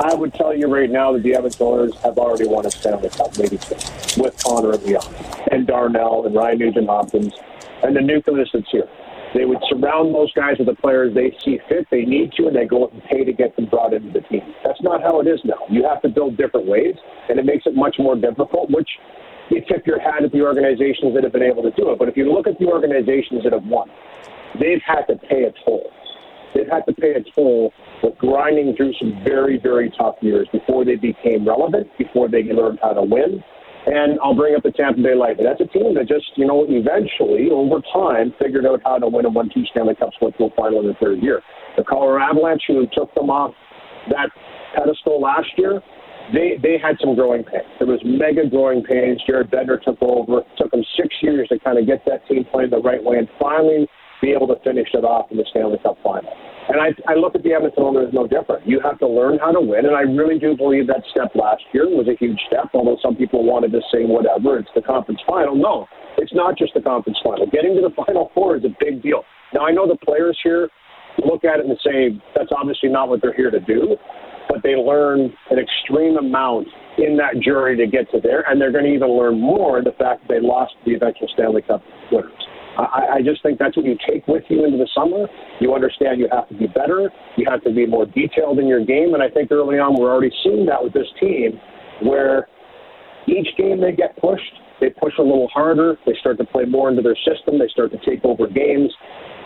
I 0.00 0.14
would 0.14 0.32
tell 0.32 0.56
you 0.56 0.66
right 0.66 0.88
now 0.88 1.12
that 1.12 1.22
the 1.22 1.34
Edmonton 1.34 1.66
Oilers 1.66 1.94
have 2.02 2.16
already 2.16 2.48
won 2.48 2.64
a 2.64 2.70
Stanley 2.70 3.10
Cup, 3.10 3.36
maybe 3.36 3.58
two, 3.58 3.76
with 4.16 4.32
Connor 4.42 4.72
and 4.72 4.82
Leon, 4.82 5.04
and 5.52 5.66
Darnell 5.66 6.24
and 6.24 6.34
Ryan 6.34 6.58
Nugent 6.58 6.88
Hopkins, 6.88 7.34
and 7.82 7.94
the 7.94 8.00
nucleus 8.00 8.48
that's 8.50 8.64
here. 8.72 8.88
They 9.34 9.44
would 9.44 9.60
surround 9.68 10.14
those 10.14 10.32
guys 10.32 10.56
with 10.56 10.68
the 10.68 10.74
players 10.74 11.12
they 11.14 11.36
see 11.44 11.60
fit, 11.68 11.86
they 11.90 12.08
need 12.08 12.32
to, 12.40 12.46
and 12.48 12.56
they 12.56 12.64
go 12.64 12.88
and 12.88 13.02
pay 13.04 13.24
to 13.24 13.32
get 13.32 13.54
them 13.56 13.66
brought 13.66 13.92
into 13.92 14.10
the 14.10 14.24
team. 14.26 14.40
That's 14.64 14.80
not 14.80 15.02
how 15.02 15.20
it 15.20 15.26
is 15.26 15.38
now. 15.44 15.60
You 15.68 15.84
have 15.84 16.00
to 16.00 16.08
build 16.08 16.38
different 16.38 16.66
ways, 16.66 16.96
and 17.28 17.38
it 17.38 17.44
makes 17.44 17.66
it 17.66 17.76
much 17.76 17.96
more 17.98 18.16
difficult, 18.16 18.70
which 18.70 18.88
you 19.50 19.60
tip 19.68 19.86
your 19.86 20.00
hat 20.00 20.24
at 20.24 20.32
the 20.32 20.40
organizations 20.40 21.12
that 21.12 21.24
have 21.24 21.32
been 21.32 21.44
able 21.44 21.62
to 21.62 21.72
do 21.72 21.90
it. 21.90 21.98
But 21.98 22.08
if 22.08 22.16
you 22.16 22.32
look 22.32 22.46
at 22.46 22.58
the 22.58 22.66
organizations 22.66 23.44
that 23.44 23.52
have 23.52 23.66
won, 23.66 23.90
they've 24.58 24.80
had 24.80 25.04
to 25.12 25.16
pay 25.28 25.44
a 25.44 25.52
toll 25.62 25.92
they've 26.54 26.68
had 26.68 26.84
to 26.86 26.94
pay 26.94 27.14
a 27.14 27.22
toll 27.34 27.72
with 28.02 28.16
grinding 28.18 28.76
through 28.76 28.92
some 29.00 29.22
very, 29.24 29.58
very 29.58 29.92
tough 29.96 30.16
years 30.20 30.48
before 30.52 30.84
they 30.84 30.96
became 30.96 31.46
relevant, 31.46 31.86
before 31.98 32.28
they 32.28 32.42
learned 32.44 32.78
how 32.82 32.92
to 32.92 33.02
win. 33.02 33.42
And 33.86 34.18
I'll 34.22 34.34
bring 34.34 34.54
up 34.54 34.62
the 34.62 34.72
Tampa 34.72 35.00
Bay 35.00 35.14
Lightning. 35.14 35.46
That's 35.46 35.60
a 35.60 35.72
team 35.72 35.94
that 35.94 36.06
just, 36.06 36.26
you 36.36 36.46
know, 36.46 36.66
eventually, 36.68 37.48
over 37.50 37.80
time, 37.92 38.34
figured 38.38 38.66
out 38.66 38.80
how 38.84 38.98
to 38.98 39.08
win 39.08 39.24
and 39.24 39.34
won 39.34 39.50
two 39.52 39.64
Stanley 39.70 39.94
Cups, 39.94 40.16
went 40.20 40.36
to 40.36 40.44
a 40.44 40.50
final 40.54 40.80
in 40.80 40.86
the 40.86 40.94
third 41.00 41.22
year. 41.22 41.40
The 41.78 41.84
Colorado 41.84 42.24
Avalanche, 42.24 42.62
who 42.68 42.86
took 42.92 43.14
them 43.14 43.30
off 43.30 43.54
that 44.10 44.28
pedestal 44.76 45.20
last 45.20 45.48
year, 45.56 45.80
they 46.32 46.58
they 46.62 46.78
had 46.78 46.96
some 47.00 47.14
growing 47.14 47.42
pains. 47.42 47.64
There 47.78 47.88
was 47.88 48.00
mega 48.04 48.48
growing 48.48 48.82
pains. 48.84 49.20
Jared 49.26 49.50
Bednar 49.50 49.82
took 49.82 49.96
over. 50.02 50.40
It 50.40 50.46
took 50.58 50.70
them 50.70 50.84
six 50.96 51.08
years 51.22 51.48
to 51.48 51.58
kind 51.58 51.78
of 51.78 51.86
get 51.86 52.04
that 52.06 52.26
team 52.28 52.44
playing 52.52 52.70
the 52.70 52.78
right 52.78 53.02
way, 53.02 53.16
and 53.18 53.28
finally 53.40 53.88
be 54.20 54.32
able 54.32 54.46
to 54.48 54.56
finish 54.62 54.88
it 54.94 55.04
off 55.04 55.30
in 55.30 55.36
the 55.36 55.46
Stanley 55.50 55.78
Cup 55.82 55.96
final. 56.02 56.32
And 56.68 56.78
I, 56.78 56.94
I 57.10 57.14
look 57.16 57.34
at 57.34 57.42
the 57.42 57.52
Edmonton 57.52 57.82
Oilers 57.82 58.12
no 58.12 58.26
different. 58.28 58.66
You 58.66 58.78
have 58.80 58.98
to 59.00 59.08
learn 59.08 59.38
how 59.38 59.50
to 59.50 59.60
win, 59.60 59.86
and 59.86 59.96
I 59.96 60.02
really 60.02 60.38
do 60.38 60.56
believe 60.56 60.86
that 60.86 61.02
step 61.10 61.34
last 61.34 61.62
year 61.72 61.88
was 61.88 62.06
a 62.06 62.14
huge 62.14 62.38
step. 62.46 62.70
Although 62.74 62.98
some 63.02 63.16
people 63.16 63.42
wanted 63.44 63.72
to 63.72 63.80
say 63.90 64.04
whatever, 64.06 64.58
it's 64.58 64.70
the 64.74 64.82
conference 64.82 65.20
final. 65.26 65.56
No, 65.56 65.86
it's 66.18 66.34
not 66.34 66.56
just 66.56 66.74
the 66.74 66.82
conference 66.82 67.18
final. 67.24 67.46
Getting 67.50 67.74
to 67.74 67.82
the 67.82 67.94
final 68.06 68.30
four 68.34 68.56
is 68.56 68.64
a 68.64 68.74
big 68.78 69.02
deal. 69.02 69.24
Now 69.52 69.66
I 69.66 69.72
know 69.72 69.88
the 69.88 69.98
players 69.98 70.38
here 70.44 70.68
look 71.24 71.44
at 71.44 71.58
it 71.58 71.66
and 71.66 71.76
say 71.82 72.22
that's 72.36 72.50
obviously 72.56 72.88
not 72.88 73.08
what 73.08 73.20
they're 73.20 73.34
here 73.34 73.50
to 73.50 73.60
do, 73.60 73.96
but 74.48 74.62
they 74.62 74.74
learn 74.74 75.32
an 75.50 75.58
extreme 75.58 76.16
amount 76.18 76.68
in 76.98 77.16
that 77.16 77.40
journey 77.42 77.76
to 77.76 77.86
get 77.90 78.10
to 78.12 78.20
there, 78.20 78.44
and 78.48 78.60
they're 78.60 78.72
going 78.72 78.84
to 78.84 78.94
even 78.94 79.08
learn 79.08 79.40
more 79.40 79.82
the 79.82 79.92
fact 79.98 80.22
that 80.22 80.28
they 80.28 80.40
lost 80.40 80.74
the 80.86 80.94
eventual 80.94 81.28
Stanley 81.34 81.62
Cup 81.62 81.82
winners. 82.12 82.30
I, 82.78 83.18
I 83.18 83.22
just 83.22 83.42
think 83.42 83.58
that's 83.58 83.76
what 83.76 83.86
you 83.86 83.96
take 84.08 84.26
with 84.26 84.44
you 84.48 84.64
into 84.64 84.78
the 84.78 84.88
summer. 84.94 85.26
You 85.60 85.74
understand 85.74 86.20
you 86.20 86.28
have 86.30 86.48
to 86.48 86.54
be 86.54 86.66
better. 86.66 87.10
You 87.36 87.46
have 87.50 87.62
to 87.64 87.72
be 87.72 87.86
more 87.86 88.06
detailed 88.06 88.58
in 88.58 88.66
your 88.66 88.84
game. 88.84 89.14
And 89.14 89.22
I 89.22 89.28
think 89.28 89.50
early 89.50 89.78
on 89.78 89.98
we're 89.98 90.12
already 90.12 90.32
seeing 90.42 90.66
that 90.66 90.82
with 90.82 90.92
this 90.92 91.08
team 91.20 91.60
where 92.02 92.48
each 93.26 93.48
game 93.56 93.80
they 93.80 93.92
get 93.92 94.16
pushed, 94.16 94.52
they 94.80 94.90
push 94.90 95.12
a 95.18 95.22
little 95.22 95.48
harder. 95.52 95.96
They 96.06 96.14
start 96.20 96.38
to 96.38 96.44
play 96.44 96.64
more 96.64 96.88
into 96.88 97.02
their 97.02 97.16
system. 97.16 97.58
They 97.58 97.68
start 97.68 97.92
to 97.92 97.98
take 98.08 98.24
over 98.24 98.46
games. 98.46 98.90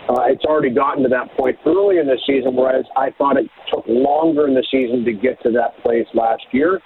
Uh, 0.09 0.29
it's 0.29 0.45
already 0.45 0.71
gotten 0.71 1.03
to 1.03 1.09
that 1.09 1.35
point 1.37 1.57
early 1.67 1.99
in 1.99 2.07
the 2.07 2.19
season, 2.27 2.55
whereas 2.55 2.85
I 2.95 3.11
thought 3.17 3.39
it 3.39 3.49
took 3.73 3.85
longer 3.89 4.47
in 4.47 4.55
the 4.55 4.65
season 4.71 5.05
to 5.05 5.13
get 5.13 5.43
to 5.43 5.51
that 5.53 5.83
place 5.83 6.07
last 6.13 6.45
year. 6.53 6.81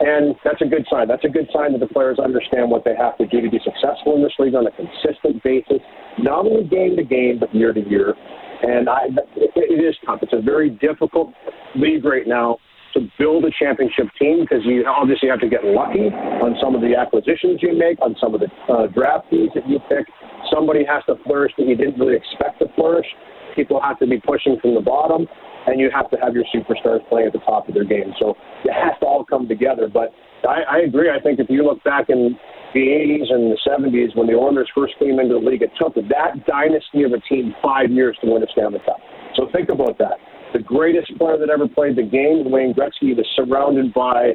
And 0.00 0.36
that's 0.44 0.62
a 0.62 0.66
good 0.66 0.86
sign. 0.90 1.08
That's 1.08 1.24
a 1.24 1.28
good 1.28 1.48
sign 1.52 1.72
that 1.72 1.80
the 1.80 1.92
players 1.92 2.18
understand 2.18 2.70
what 2.70 2.84
they 2.84 2.94
have 2.94 3.18
to 3.18 3.26
do 3.26 3.40
to 3.40 3.50
be 3.50 3.58
successful 3.64 4.14
in 4.14 4.22
this 4.22 4.32
league 4.38 4.54
on 4.54 4.66
a 4.66 4.70
consistent 4.70 5.42
basis, 5.42 5.82
not 6.18 6.46
only 6.46 6.64
game 6.64 6.96
to 6.96 7.02
game, 7.02 7.38
but 7.40 7.52
year 7.54 7.72
to 7.72 7.82
year. 7.82 8.14
And 8.62 8.88
I, 8.88 9.06
it 9.36 9.80
is 9.82 9.96
tough. 10.06 10.20
It's 10.22 10.32
a 10.32 10.40
very 10.40 10.70
difficult 10.70 11.34
league 11.74 12.04
right 12.04 12.26
now 12.26 12.58
to 12.94 13.08
build 13.18 13.44
a 13.44 13.50
championship 13.58 14.06
team 14.18 14.40
because 14.40 14.64
you 14.64 14.86
obviously 14.86 15.28
have 15.28 15.40
to 15.40 15.48
get 15.48 15.64
lucky 15.64 16.08
on 16.42 16.56
some 16.62 16.74
of 16.74 16.80
the 16.80 16.94
acquisitions 16.96 17.60
you 17.62 17.76
make, 17.76 18.00
on 18.00 18.16
some 18.20 18.34
of 18.34 18.40
the 18.40 18.48
uh, 18.72 18.86
draft 18.88 19.28
fees 19.30 19.50
that 19.54 19.68
you 19.68 19.78
pick. 19.88 20.06
Somebody 20.52 20.84
has 20.86 21.02
to 21.06 21.22
flourish 21.24 21.52
that 21.58 21.66
you 21.66 21.76
didn't 21.76 21.98
really 21.98 22.16
expect 22.16 22.58
to 22.60 22.66
flourish. 22.74 23.06
People 23.54 23.80
have 23.82 23.98
to 23.98 24.06
be 24.06 24.18
pushing 24.20 24.58
from 24.62 24.74
the 24.74 24.80
bottom 24.80 25.26
and 25.66 25.80
you 25.80 25.90
have 25.94 26.10
to 26.10 26.16
have 26.16 26.34
your 26.34 26.44
superstars 26.54 27.06
playing 27.08 27.26
at 27.26 27.32
the 27.32 27.40
top 27.40 27.68
of 27.68 27.74
their 27.74 27.84
game. 27.84 28.12
So 28.18 28.34
it 28.64 28.72
has 28.72 28.98
to 29.00 29.06
all 29.06 29.24
come 29.24 29.48
together. 29.48 29.88
But 29.92 30.10
I, 30.46 30.78
I 30.78 30.78
agree. 30.86 31.10
I 31.10 31.20
think 31.20 31.40
if 31.40 31.50
you 31.50 31.64
look 31.64 31.82
back 31.84 32.08
in 32.08 32.38
the 32.74 32.80
80s 32.80 33.32
and 33.32 33.52
the 33.52 33.58
70s 33.66 34.16
when 34.16 34.26
the 34.26 34.34
Oilers 34.34 34.68
first 34.74 34.94
came 34.98 35.18
into 35.18 35.34
the 35.34 35.40
league, 35.40 35.62
it 35.62 35.72
took 35.78 35.94
that 35.94 36.46
dynasty 36.46 37.02
of 37.02 37.12
a 37.12 37.20
team 37.28 37.54
five 37.62 37.90
years 37.90 38.16
to 38.22 38.30
win 38.30 38.42
a 38.42 38.46
Stanley 38.52 38.80
Cup. 38.84 38.98
So 39.36 39.48
think 39.52 39.68
about 39.68 39.98
that. 39.98 40.20
The 40.52 40.60
greatest 40.60 41.12
player 41.18 41.36
that 41.38 41.50
ever 41.50 41.68
played 41.68 41.96
the 41.96 42.02
game, 42.02 42.50
Wayne 42.50 42.72
Gretzky, 42.72 43.16
was 43.16 43.26
surrounded 43.36 43.92
by, 43.92 44.32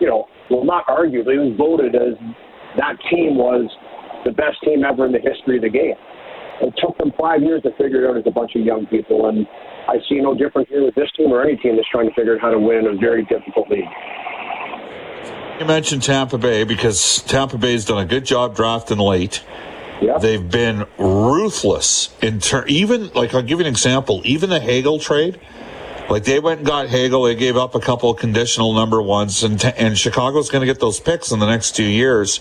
you 0.00 0.06
know, 0.06 0.26
well, 0.50 0.64
not 0.64 0.86
arguably, 0.86 1.38
was 1.38 1.54
voted 1.56 1.94
as 1.94 2.18
that 2.76 2.98
team 3.10 3.36
was 3.38 3.70
the 4.24 4.32
best 4.32 4.58
team 4.64 4.82
ever 4.84 5.06
in 5.06 5.12
the 5.12 5.22
history 5.22 5.56
of 5.56 5.62
the 5.62 5.70
game. 5.70 5.94
It 6.60 6.74
took 6.78 6.96
them 6.98 7.12
five 7.18 7.42
years 7.42 7.62
to 7.62 7.70
figure 7.72 8.04
it 8.04 8.10
out 8.10 8.16
as 8.16 8.24
a 8.26 8.30
bunch 8.30 8.52
of 8.54 8.62
young 8.62 8.86
people, 8.86 9.28
and 9.28 9.46
I 9.88 9.98
see 10.08 10.20
no 10.20 10.34
difference 10.34 10.68
here 10.68 10.84
with 10.84 10.94
this 10.94 11.10
team 11.16 11.32
or 11.32 11.42
any 11.42 11.56
team 11.56 11.76
that's 11.76 11.88
trying 11.88 12.08
to 12.08 12.14
figure 12.14 12.34
out 12.34 12.40
how 12.40 12.50
to 12.50 12.58
win 12.58 12.86
a 12.86 12.96
very 12.96 13.24
difficult 13.24 13.68
league. 13.68 13.88
You 15.58 15.66
mentioned 15.66 16.02
Tampa 16.02 16.38
Bay 16.38 16.64
because 16.64 17.22
Tampa 17.22 17.58
Bay's 17.58 17.84
done 17.84 17.98
a 17.98 18.06
good 18.06 18.24
job 18.24 18.56
drafting 18.56 18.98
late. 18.98 19.44
Yep. 20.00 20.20
They've 20.20 20.50
been 20.50 20.86
ruthless 20.98 22.14
in 22.20 22.40
turn. 22.40 22.64
Even 22.68 23.08
like 23.12 23.34
I'll 23.34 23.42
give 23.42 23.60
you 23.60 23.66
an 23.66 23.70
example. 23.70 24.20
Even 24.24 24.50
the 24.50 24.58
Hagel 24.58 24.98
trade, 24.98 25.40
like 26.10 26.24
they 26.24 26.40
went 26.40 26.58
and 26.58 26.66
got 26.66 26.88
Hagel. 26.88 27.22
They 27.22 27.36
gave 27.36 27.56
up 27.56 27.76
a 27.76 27.80
couple 27.80 28.10
of 28.10 28.18
conditional 28.18 28.72
number 28.72 29.00
ones, 29.00 29.44
and 29.44 29.64
and 29.64 29.96
Chicago's 29.96 30.50
going 30.50 30.62
to 30.62 30.66
get 30.66 30.80
those 30.80 30.98
picks 30.98 31.30
in 31.30 31.38
the 31.38 31.46
next 31.46 31.76
two 31.76 31.84
years. 31.84 32.40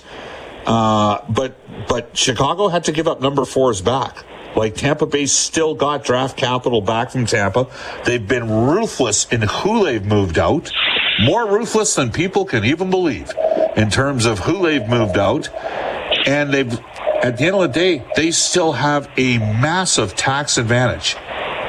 Uh, 0.65 1.19
but 1.29 1.55
but 1.87 2.17
Chicago 2.17 2.67
had 2.67 2.85
to 2.85 2.91
give 2.91 3.07
up 3.07 3.21
number 3.21 3.45
fours 3.45 3.81
back. 3.81 4.25
Like 4.55 4.75
Tampa 4.75 5.05
Bay 5.05 5.25
still 5.25 5.75
got 5.75 6.03
draft 6.03 6.37
capital 6.37 6.81
back 6.81 7.11
from 7.11 7.25
Tampa. 7.25 7.67
They've 8.05 8.25
been 8.25 8.49
ruthless 8.49 9.25
in 9.31 9.41
who 9.41 9.85
they've 9.85 10.05
moved 10.05 10.37
out, 10.37 10.71
more 11.21 11.47
ruthless 11.47 11.95
than 11.95 12.11
people 12.11 12.45
can 12.45 12.65
even 12.65 12.89
believe 12.89 13.31
in 13.75 13.89
terms 13.89 14.25
of 14.25 14.39
who 14.39 14.63
they've 14.63 14.87
moved 14.87 15.17
out. 15.17 15.49
And 16.27 16.53
they've, 16.53 16.79
at 17.23 17.37
the 17.37 17.45
end 17.45 17.55
of 17.55 17.61
the 17.61 17.67
day, 17.67 18.05
they 18.15 18.31
still 18.31 18.73
have 18.73 19.09
a 19.17 19.37
massive 19.37 20.15
tax 20.15 20.57
advantage 20.57 21.15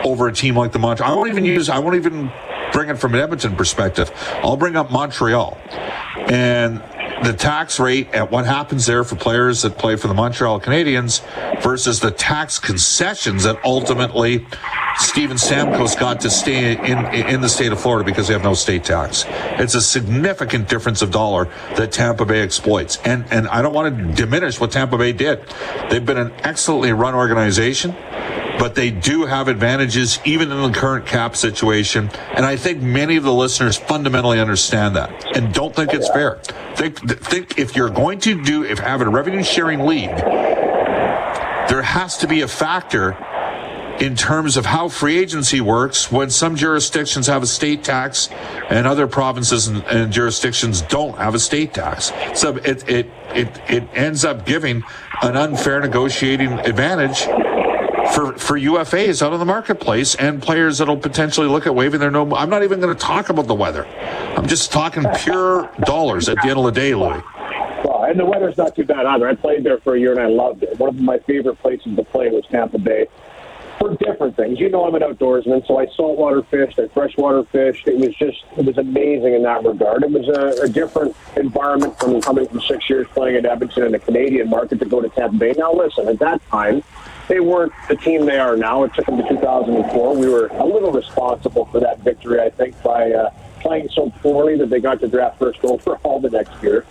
over 0.05 0.29
a 0.29 0.33
team 0.33 0.57
like 0.57 0.73
the 0.73 0.79
Montreal. 0.79 1.13
I 1.13 1.15
won't 1.15 1.29
even 1.29 1.45
use, 1.45 1.69
I 1.69 1.79
won't 1.79 1.97
even 1.97 2.33
bring 2.73 2.89
it 2.89 2.99
from 2.99 3.15
an 3.15 3.21
Edmonton 3.21 3.55
perspective. 3.55 4.11
I'll 4.43 4.57
bring 4.57 4.77
up 4.77 4.91
Montreal. 4.91 5.57
And 6.29 6.83
the 7.23 7.33
tax 7.33 7.79
rate 7.79 8.13
at 8.13 8.31
what 8.31 8.47
happens 8.47 8.87
there 8.87 9.05
for 9.05 9.17
players 9.17 9.63
that 9.63 9.79
play 9.79 9.97
for 9.97 10.09
the 10.09 10.15
Montreal 10.15 10.61
Canadiens 10.61 11.23
versus 11.63 12.01
the 12.01 12.11
tax 12.11 12.59
concessions 12.59 13.45
that 13.45 13.59
ultimately 13.65 14.47
Steven 14.97 15.37
Stamkos 15.37 15.99
got 15.99 16.21
to 16.21 16.31
stay 16.31 16.73
in 16.73 17.07
in 17.15 17.41
the 17.41 17.49
state 17.49 17.73
of 17.73 17.81
Florida 17.81 18.05
because 18.05 18.27
they 18.27 18.35
have 18.35 18.43
no 18.43 18.55
state 18.55 18.85
tax. 18.85 19.25
It's 19.59 19.75
a 19.75 19.81
significant 19.81 20.69
difference 20.69 21.01
of 21.01 21.11
dollar 21.11 21.49
that 21.77 21.93
Tampa 21.93 22.25
Bay 22.25 22.43
exploits. 22.43 22.99
And 23.05 23.25
and 23.31 23.49
I 23.49 23.63
don't 23.63 23.73
want 23.73 23.97
to 23.97 24.13
diminish 24.15 24.61
what 24.61 24.73
Tampa 24.73 24.99
Bay 24.99 25.13
did. 25.13 25.43
They've 25.91 26.05
been 26.05 26.19
an 26.19 26.33
excellently 26.43 26.93
run 26.93 27.15
organization 27.15 27.95
but 28.59 28.75
they 28.75 28.91
do 28.91 29.25
have 29.27 29.49
advantages 29.49 30.21
even 30.25 30.51
in 30.51 30.63
the 30.63 30.79
current 30.79 31.07
cap 31.07 31.37
situation. 31.37 32.11
And 32.35 32.45
I 32.45 32.57
think 32.57 32.81
many 32.81 33.17
of 33.17 33.25
the 33.25 33.33
listeners 33.33 33.77
fundamentally 33.77 34.41
understand 34.41 34.97
that 34.97 35.37
and 35.37 35.53
don't 35.53 35.75
think 35.75 35.93
it's 35.93 36.09
fair. 36.09 36.37
Think, 36.77 36.99
think 37.21 37.59
if 37.59 37.77
you're 37.77 37.91
going 37.91 38.21
to 38.21 38.43
do, 38.43 38.65
if 38.65 38.79
have 38.79 39.01
a 39.01 39.09
revenue 39.09 39.43
sharing 39.43 39.81
league, 39.81 40.17
there 41.69 41.83
has 41.83 42.19
to 42.19 42.27
be 42.27 42.43
a 42.43 42.49
factor 42.49 43.17
in 44.01 44.17
terms 44.17 44.57
of 44.57 44.67
how 44.67 44.89
free 44.89 45.19
agency 45.19 45.61
works 45.61 46.11
when 46.11 46.31
some 46.31 46.57
jurisdictions 46.57 47.27
have 47.27 47.43
a 47.43 47.47
state 47.47 47.85
tax 47.85 48.29
and 48.69 48.87
other 48.87 49.07
provinces 49.07 49.69
and, 49.69 49.85
and 49.85 50.13
jurisdictions 50.13 50.83
don't 50.83 51.17
have 51.19 51.35
a 51.35 51.39
state 51.39 51.75
tax. 51.75 52.13
So 52.35 52.57
it, 52.57 52.89
it, 52.89 53.11
it, 53.35 53.61
it 53.69 53.89
ends 53.95 54.25
up 54.25 54.45
giving 54.45 54.83
an 55.23 55.37
unfair 55.37 55.81
negotiating 55.81 56.53
advantage 56.53 57.27
for, 58.11 58.33
for 58.35 58.59
UFAs 58.59 59.23
out 59.23 59.33
of 59.33 59.39
the 59.39 59.45
marketplace 59.45 60.15
and 60.17 60.43
players 60.43 60.79
that'll 60.79 60.97
potentially 60.97 61.47
look 61.47 61.67
at 61.67 61.75
waiving 61.75 62.01
their 62.01 62.11
no. 62.11 62.35
I'm 62.35 62.51
not 62.51 62.63
even 62.63 62.81
going 62.81 62.95
to 62.95 63.01
talk 63.01 63.29
about 63.29 63.47
the 63.47 63.55
weather. 63.55 63.87
I'm 64.37 64.47
just 64.47 64.73
talking 64.73 65.05
pure 65.19 65.71
dollars 65.85 66.29
at 66.29 66.37
the 66.43 66.49
end 66.49 66.59
of 66.59 66.65
the 66.65 66.73
day, 66.73 66.95
Louis. 66.95 67.23
Well, 67.85 68.05
and 68.05 68.19
the 68.19 68.25
weather's 68.25 68.57
not 68.57 68.75
too 68.77 68.85
bad 68.85 69.07
either. 69.07 69.29
I 69.29 69.35
played 69.35 69.65
there 69.65 69.79
for 69.79 69.95
a 69.95 70.01
year 70.01 70.13
and 70.13 70.21
I 70.21 70.27
loved 70.27 70.63
it. 70.63 70.79
One 70.79 70.91
of 70.91 71.01
my 71.01 71.19
favorite 71.21 71.57
places 71.57 71.97
to 71.97 72.05
play 72.05 72.29
was 72.31 72.45
Tampa 72.51 72.79
Bay 72.79 73.07
for 73.79 73.97
different 73.97 74.37
things. 74.37 74.61
You 74.61 74.69
know, 74.69 74.85
I'm 74.87 74.95
an 74.95 75.03
outdoorsman, 75.03 75.67
so 75.67 75.79
I 75.79 75.87
saltwater 75.97 76.43
fished, 76.45 76.79
I 76.79 76.87
freshwater 76.89 77.43
fished. 77.45 77.89
It 77.89 77.99
was 77.99 78.15
just, 78.15 78.45
it 78.57 78.65
was 78.65 78.79
amazing 78.79 79.35
in 79.35 79.43
that 79.43 79.65
regard. 79.65 80.05
It 80.05 80.11
was 80.11 80.29
a, 80.29 80.63
a 80.63 80.69
different 80.69 81.17
environment 81.37 81.99
from 81.99 82.21
coming 82.21 82.47
from 82.47 82.61
six 82.61 82.89
years 82.89 83.07
playing 83.13 83.37
at 83.37 83.45
Edmonton 83.45 83.85
in 83.85 83.93
the 83.93 83.99
Canadian 83.99 84.49
market 84.49 84.79
to 84.79 84.85
go 84.85 85.01
to 85.01 85.09
Tampa 85.09 85.37
Bay. 85.37 85.55
Now, 85.57 85.73
listen, 85.73 86.07
at 86.09 86.19
that 86.21 86.47
time, 86.49 86.85
they 87.33 87.41
weren't 87.41 87.73
the 87.89 87.97
team 87.97 88.27
they 88.27 88.39
are 88.39 88.59
now. 88.59 88.85
It 88.85 88.93
took 88.93 89.07
them 89.07 89.17
to 89.17 89.27
2004. 89.27 90.17
We 90.17 90.29
were 90.29 90.49
a 90.49 90.67
little 90.67 90.93
responsible 90.93 91.65
for 91.65 91.81
that 91.81 92.01
victory, 92.01 92.39
I 92.39 92.51
think, 92.51 92.81
by 92.83 93.11
uh, 93.11 93.31
playing 93.61 93.89
so 93.89 94.11
poorly 94.21 94.59
that 94.59 94.69
they 94.69 94.81
got 94.81 95.01
to 95.01 95.09
draft 95.09 95.39
first 95.39 95.59
overall 95.63 95.79
for 95.79 95.97
all 96.03 96.21
the 96.21 96.29
next 96.29 96.63
year. 96.63 96.85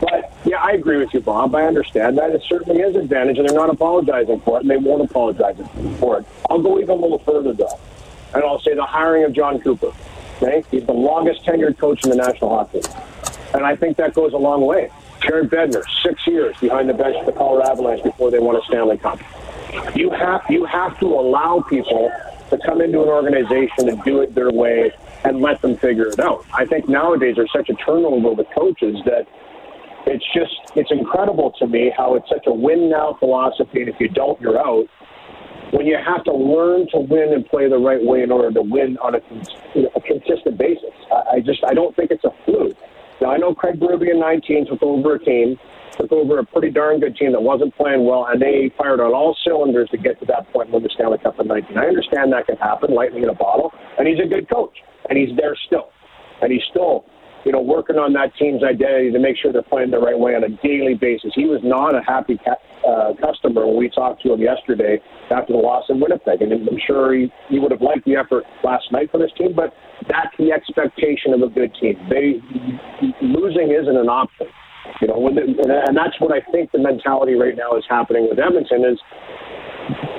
But 0.00 0.32
yeah, 0.44 0.56
I 0.60 0.72
agree 0.72 0.96
with 0.96 1.14
you, 1.14 1.20
Bob. 1.20 1.54
I 1.54 1.62
understand 1.62 2.18
that 2.18 2.30
it 2.30 2.42
certainly 2.48 2.80
is 2.80 2.96
advantage, 2.96 3.38
and 3.38 3.48
they're 3.48 3.56
not 3.56 3.70
apologizing 3.70 4.40
for 4.40 4.56
it, 4.56 4.62
and 4.62 4.70
they 4.70 4.78
won't 4.78 5.08
apologize 5.08 5.56
for 6.00 6.18
it. 6.18 6.26
I'll 6.50 6.60
go 6.60 6.80
even 6.80 6.90
a 6.90 7.00
little 7.00 7.20
further 7.20 7.52
though, 7.52 7.78
and 8.34 8.42
I'll 8.42 8.58
say 8.58 8.74
the 8.74 8.84
hiring 8.84 9.22
of 9.22 9.32
Jon 9.32 9.60
Cooper. 9.60 9.92
Okay, 10.42 10.64
he's 10.72 10.84
the 10.84 10.92
longest 10.92 11.44
tenured 11.44 11.78
coach 11.78 12.02
in 12.02 12.10
the 12.10 12.16
National 12.16 12.50
Hockey 12.50 12.78
League, 12.78 12.96
and 13.54 13.64
I 13.64 13.76
think 13.76 13.96
that 13.98 14.12
goes 14.12 14.32
a 14.32 14.38
long 14.38 14.66
way. 14.66 14.90
Jared 15.20 15.50
Bednar, 15.50 15.84
six 16.02 16.26
years 16.26 16.56
behind 16.58 16.88
the 16.88 16.94
bench 16.94 17.16
of 17.16 17.26
the 17.26 17.32
Colorado 17.32 17.70
Avalanche 17.70 18.02
before 18.02 18.32
they 18.32 18.40
won 18.40 18.56
a 18.56 18.62
Stanley 18.62 18.98
Cup. 18.98 19.20
You 19.94 20.10
have 20.10 20.42
you 20.48 20.64
have 20.64 20.98
to 21.00 21.06
allow 21.06 21.64
people 21.68 22.10
to 22.50 22.58
come 22.64 22.80
into 22.80 23.02
an 23.02 23.08
organization 23.08 23.88
and 23.88 24.02
do 24.04 24.20
it 24.20 24.34
their 24.34 24.50
way 24.50 24.92
and 25.24 25.40
let 25.40 25.60
them 25.62 25.76
figure 25.76 26.08
it 26.08 26.20
out. 26.20 26.44
I 26.52 26.66
think 26.66 26.88
nowadays 26.88 27.36
there's 27.36 27.52
such 27.52 27.70
a 27.70 27.74
turnover 27.74 28.32
with 28.32 28.46
coaches 28.54 28.96
that 29.06 29.26
it's 30.06 30.24
just 30.34 30.52
it's 30.76 30.90
incredible 30.90 31.52
to 31.58 31.66
me 31.66 31.92
how 31.96 32.14
it's 32.14 32.28
such 32.28 32.46
a 32.46 32.52
win 32.52 32.90
now 32.90 33.16
philosophy 33.18 33.80
and 33.80 33.88
if 33.88 33.98
you 33.98 34.08
don't 34.08 34.40
you're 34.40 34.58
out. 34.58 34.86
When 35.72 35.86
you 35.86 35.96
have 35.96 36.22
to 36.24 36.32
learn 36.32 36.86
to 36.90 37.00
win 37.00 37.32
and 37.32 37.44
play 37.46 37.68
the 37.68 37.78
right 37.78 38.02
way 38.02 38.22
in 38.22 38.30
order 38.30 38.52
to 38.52 38.62
win 38.62 38.96
on 38.98 39.16
a, 39.16 39.20
you 39.74 39.82
know, 39.82 39.90
a 39.96 40.00
consistent 40.00 40.56
basis. 40.56 40.94
I, 41.10 41.36
I 41.36 41.40
just 41.40 41.64
I 41.64 41.74
don't 41.74 41.96
think 41.96 42.10
it's 42.10 42.24
a 42.24 42.30
fluke. 42.44 42.76
Now 43.20 43.32
I 43.32 43.38
know 43.38 43.54
Craig 43.54 43.80
Berube 43.80 44.08
in 44.08 44.20
19 44.20 44.66
took 44.66 44.82
over 44.82 45.14
a 45.14 45.24
team 45.24 45.58
took 45.96 46.12
over 46.12 46.38
a 46.38 46.44
pretty 46.44 46.70
darn 46.70 47.00
good 47.00 47.16
team 47.16 47.32
that 47.32 47.40
wasn't 47.40 47.74
playing 47.76 48.04
well, 48.04 48.26
and 48.30 48.40
they 48.40 48.72
fired 48.76 49.00
on 49.00 49.12
all 49.12 49.36
cylinders 49.44 49.88
to 49.90 49.98
get 49.98 50.18
to 50.20 50.26
that 50.26 50.50
point 50.52 50.70
when 50.70 50.82
the 50.82 50.90
Stanley 50.94 51.18
Cup 51.18 51.38
in 51.40 51.46
19. 51.46 51.76
I 51.78 51.86
understand 51.86 52.32
that 52.32 52.46
can 52.46 52.56
happen, 52.56 52.94
lightning 52.94 53.22
in 53.22 53.28
a 53.28 53.34
bottle, 53.34 53.72
and 53.98 54.06
he's 54.06 54.18
a 54.20 54.28
good 54.28 54.48
coach, 54.48 54.76
and 55.08 55.18
he's 55.18 55.36
there 55.36 55.56
still, 55.66 55.90
and 56.42 56.52
he's 56.52 56.62
still, 56.70 57.04
you 57.44 57.52
know, 57.52 57.60
working 57.60 57.96
on 57.96 58.12
that 58.14 58.34
team's 58.36 58.62
identity 58.62 59.12
to 59.12 59.18
make 59.18 59.36
sure 59.36 59.52
they're 59.52 59.62
playing 59.62 59.90
the 59.90 59.98
right 59.98 60.18
way 60.18 60.34
on 60.34 60.44
a 60.44 60.48
daily 60.62 60.94
basis. 60.94 61.32
He 61.34 61.44
was 61.44 61.60
not 61.62 61.94
a 61.94 62.02
happy 62.02 62.38
ca- 62.38 62.60
uh, 62.86 63.14
customer 63.20 63.66
when 63.66 63.76
we 63.76 63.88
talked 63.88 64.22
to 64.22 64.32
him 64.32 64.40
yesterday 64.40 65.00
after 65.30 65.52
the 65.52 65.58
loss 65.58 65.84
in 65.88 66.00
Winnipeg, 66.00 66.42
and 66.42 66.52
I'm 66.52 66.78
sure 66.86 67.14
he, 67.14 67.32
he 67.48 67.58
would 67.58 67.70
have 67.70 67.82
liked 67.82 68.04
the 68.04 68.16
effort 68.16 68.44
last 68.62 68.90
night 68.92 69.10
for 69.10 69.18
this 69.18 69.30
team, 69.38 69.54
but 69.54 69.74
that's 70.08 70.34
the 70.38 70.52
expectation 70.52 71.32
of 71.32 71.42
a 71.42 71.48
good 71.48 71.74
team. 71.80 71.96
They 72.08 72.40
losing 73.22 73.70
isn't 73.70 73.96
an 73.96 74.08
option. 74.08 74.48
You 75.00 75.08
know, 75.08 75.26
and 75.26 75.96
that's 75.96 76.18
what 76.20 76.32
I 76.32 76.40
think 76.52 76.72
the 76.72 76.78
mentality 76.78 77.34
right 77.34 77.56
now 77.56 77.76
is 77.76 77.84
happening 77.88 78.28
with 78.28 78.38
Edmonton 78.38 78.84
is 78.84 78.98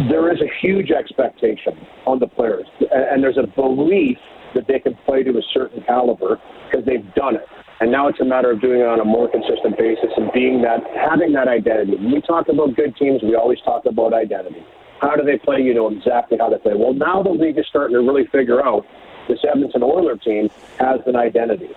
there 0.09 0.31
is 0.31 0.41
a 0.41 0.49
huge 0.61 0.91
expectation 0.91 1.73
on 2.05 2.19
the 2.19 2.27
players, 2.27 2.65
and 2.91 3.23
there's 3.23 3.37
a 3.37 3.47
belief 3.47 4.17
that 4.53 4.67
they 4.67 4.79
can 4.79 4.95
play 5.05 5.23
to 5.23 5.31
a 5.31 5.41
certain 5.53 5.83
caliber 5.83 6.39
because 6.65 6.85
they've 6.85 7.13
done 7.15 7.35
it. 7.35 7.47
And 7.79 7.91
now 7.91 8.07
it's 8.07 8.19
a 8.21 8.25
matter 8.25 8.51
of 8.51 8.61
doing 8.61 8.79
it 8.79 8.87
on 8.87 9.01
a 9.01 9.05
more 9.05 9.29
consistent 9.29 9.77
basis 9.77 10.09
and 10.15 10.31
being 10.33 10.61
that, 10.61 10.79
having 10.95 11.33
that 11.33 11.47
identity. 11.47 11.97
When 11.97 12.13
we 12.13 12.21
talk 12.21 12.47
about 12.47 12.75
good 12.75 12.95
teams, 12.95 13.21
we 13.21 13.35
always 13.35 13.59
talk 13.61 13.85
about 13.85 14.13
identity. 14.13 14.63
How 15.01 15.15
do 15.15 15.23
they 15.23 15.37
play? 15.37 15.59
You 15.61 15.73
know 15.73 15.89
exactly 15.89 16.37
how 16.37 16.49
they 16.49 16.57
play. 16.57 16.73
Well, 16.73 16.93
now 16.93 17.21
the 17.21 17.31
league 17.31 17.57
is 17.57 17.65
starting 17.67 17.95
to 17.95 18.01
really 18.01 18.25
figure 18.31 18.65
out 18.65 18.85
this 19.27 19.39
Edmonton 19.43 19.83
Oilers 19.83 20.21
team 20.23 20.49
has 20.79 21.01
an 21.05 21.17
identity. 21.17 21.69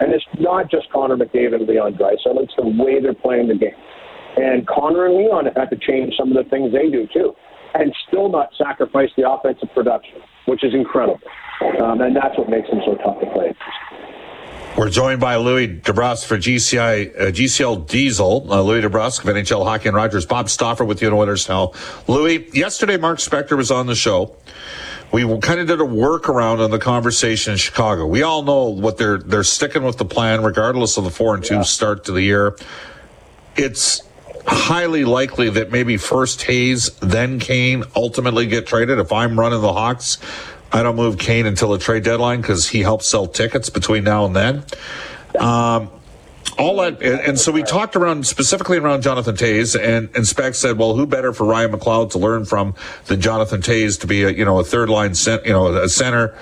And 0.00 0.12
it's 0.12 0.24
not 0.38 0.70
just 0.70 0.90
Connor 0.90 1.16
McDavid 1.16 1.56
and 1.56 1.68
Leon 1.68 1.94
Draisaitl; 1.94 2.42
it's 2.42 2.54
the 2.56 2.66
way 2.66 3.00
they're 3.00 3.14
playing 3.14 3.48
the 3.48 3.54
game. 3.54 3.76
And 4.36 4.66
Connor 4.66 5.06
and 5.06 5.16
Leon 5.16 5.44
have 5.46 5.56
had 5.56 5.70
to 5.70 5.76
change 5.76 6.14
some 6.18 6.36
of 6.36 6.42
the 6.42 6.48
things 6.50 6.72
they 6.72 6.90
do 6.90 7.06
too, 7.12 7.34
and 7.74 7.94
still 8.08 8.28
not 8.28 8.50
sacrifice 8.58 9.10
the 9.16 9.28
offensive 9.28 9.68
production, 9.74 10.20
which 10.46 10.64
is 10.64 10.74
incredible. 10.74 11.20
Um, 11.80 12.00
and 12.00 12.16
that's 12.16 12.36
what 12.36 12.50
makes 12.50 12.68
them 12.68 12.80
so 12.84 12.96
tough 12.96 13.20
to 13.20 13.26
play. 13.32 13.54
We're 14.76 14.90
joined 14.90 15.20
by 15.20 15.36
Louis 15.36 15.68
DeBrusk 15.68 16.26
for 16.26 16.36
GCI, 16.36 17.14
uh, 17.16 17.24
GCL 17.30 17.86
Diesel. 17.86 18.52
Uh, 18.52 18.60
Louis 18.60 18.82
DeBrusk 18.82 19.20
of 19.20 19.32
NHL 19.32 19.64
Hockey 19.64 19.86
and 19.86 19.96
Rogers. 19.96 20.26
Bob 20.26 20.50
Stauffer 20.50 20.84
with 20.84 21.00
you 21.00 21.06
in 21.06 21.14
Oilers 21.14 21.48
now. 21.48 21.70
Louis, 22.08 22.48
yesterday 22.52 22.96
Mark 22.96 23.18
Spector 23.18 23.56
was 23.56 23.70
on 23.70 23.86
the 23.86 23.94
show 23.94 24.36
we 25.14 25.38
kind 25.38 25.60
of 25.60 25.68
did 25.68 25.80
a 25.80 25.84
workaround 25.84 26.62
on 26.62 26.72
the 26.72 26.78
conversation 26.78 27.52
in 27.52 27.58
Chicago. 27.58 28.04
We 28.04 28.24
all 28.24 28.42
know 28.42 28.64
what 28.64 28.98
they're 28.98 29.18
they're 29.18 29.44
sticking 29.44 29.84
with 29.84 29.96
the 29.96 30.04
plan, 30.04 30.42
regardless 30.42 30.96
of 30.96 31.04
the 31.04 31.10
four 31.10 31.34
and 31.34 31.44
two 31.44 31.54
yeah. 31.54 31.62
start 31.62 32.04
to 32.06 32.12
the 32.12 32.22
year. 32.22 32.56
It's 33.56 34.02
highly 34.46 35.04
likely 35.04 35.48
that 35.50 35.70
maybe 35.70 35.96
first 35.96 36.42
Hayes, 36.42 36.90
then 37.00 37.38
Kane 37.38 37.84
ultimately 37.94 38.46
get 38.46 38.66
traded. 38.66 38.98
If 38.98 39.12
I'm 39.12 39.38
running 39.38 39.60
the 39.60 39.72
Hawks, 39.72 40.18
I 40.72 40.82
don't 40.82 40.96
move 40.96 41.18
Kane 41.18 41.46
until 41.46 41.70
the 41.70 41.78
trade 41.78 42.02
deadline 42.02 42.40
because 42.40 42.68
he 42.68 42.80
helps 42.80 43.06
sell 43.06 43.28
tickets 43.28 43.70
between 43.70 44.02
now 44.02 44.26
and 44.26 44.34
then. 44.34 44.64
Um, 45.38 45.90
all 46.58 46.76
that, 46.76 47.02
and, 47.02 47.38
so 47.38 47.50
we 47.52 47.62
talked 47.62 47.96
around 47.96 48.26
specifically 48.26 48.78
around 48.78 49.02
Jonathan 49.02 49.34
Toews, 49.34 49.78
and 49.80 50.08
and 50.14 50.26
Spec 50.26 50.54
said, 50.54 50.78
well, 50.78 50.94
who 50.94 51.06
better 51.06 51.32
for 51.32 51.44
Ryan 51.44 51.72
McLeod 51.72 52.10
to 52.12 52.18
learn 52.18 52.44
from 52.44 52.74
than 53.06 53.20
Jonathan 53.20 53.60
Toews 53.60 54.00
to 54.00 54.06
be 54.06 54.22
a 54.22 54.30
you 54.30 54.44
know 54.44 54.58
a 54.58 54.64
third 54.64 54.88
line 54.88 55.14
cent, 55.14 55.44
you 55.46 55.52
know 55.52 55.74
a 55.74 55.88
center. 55.88 56.36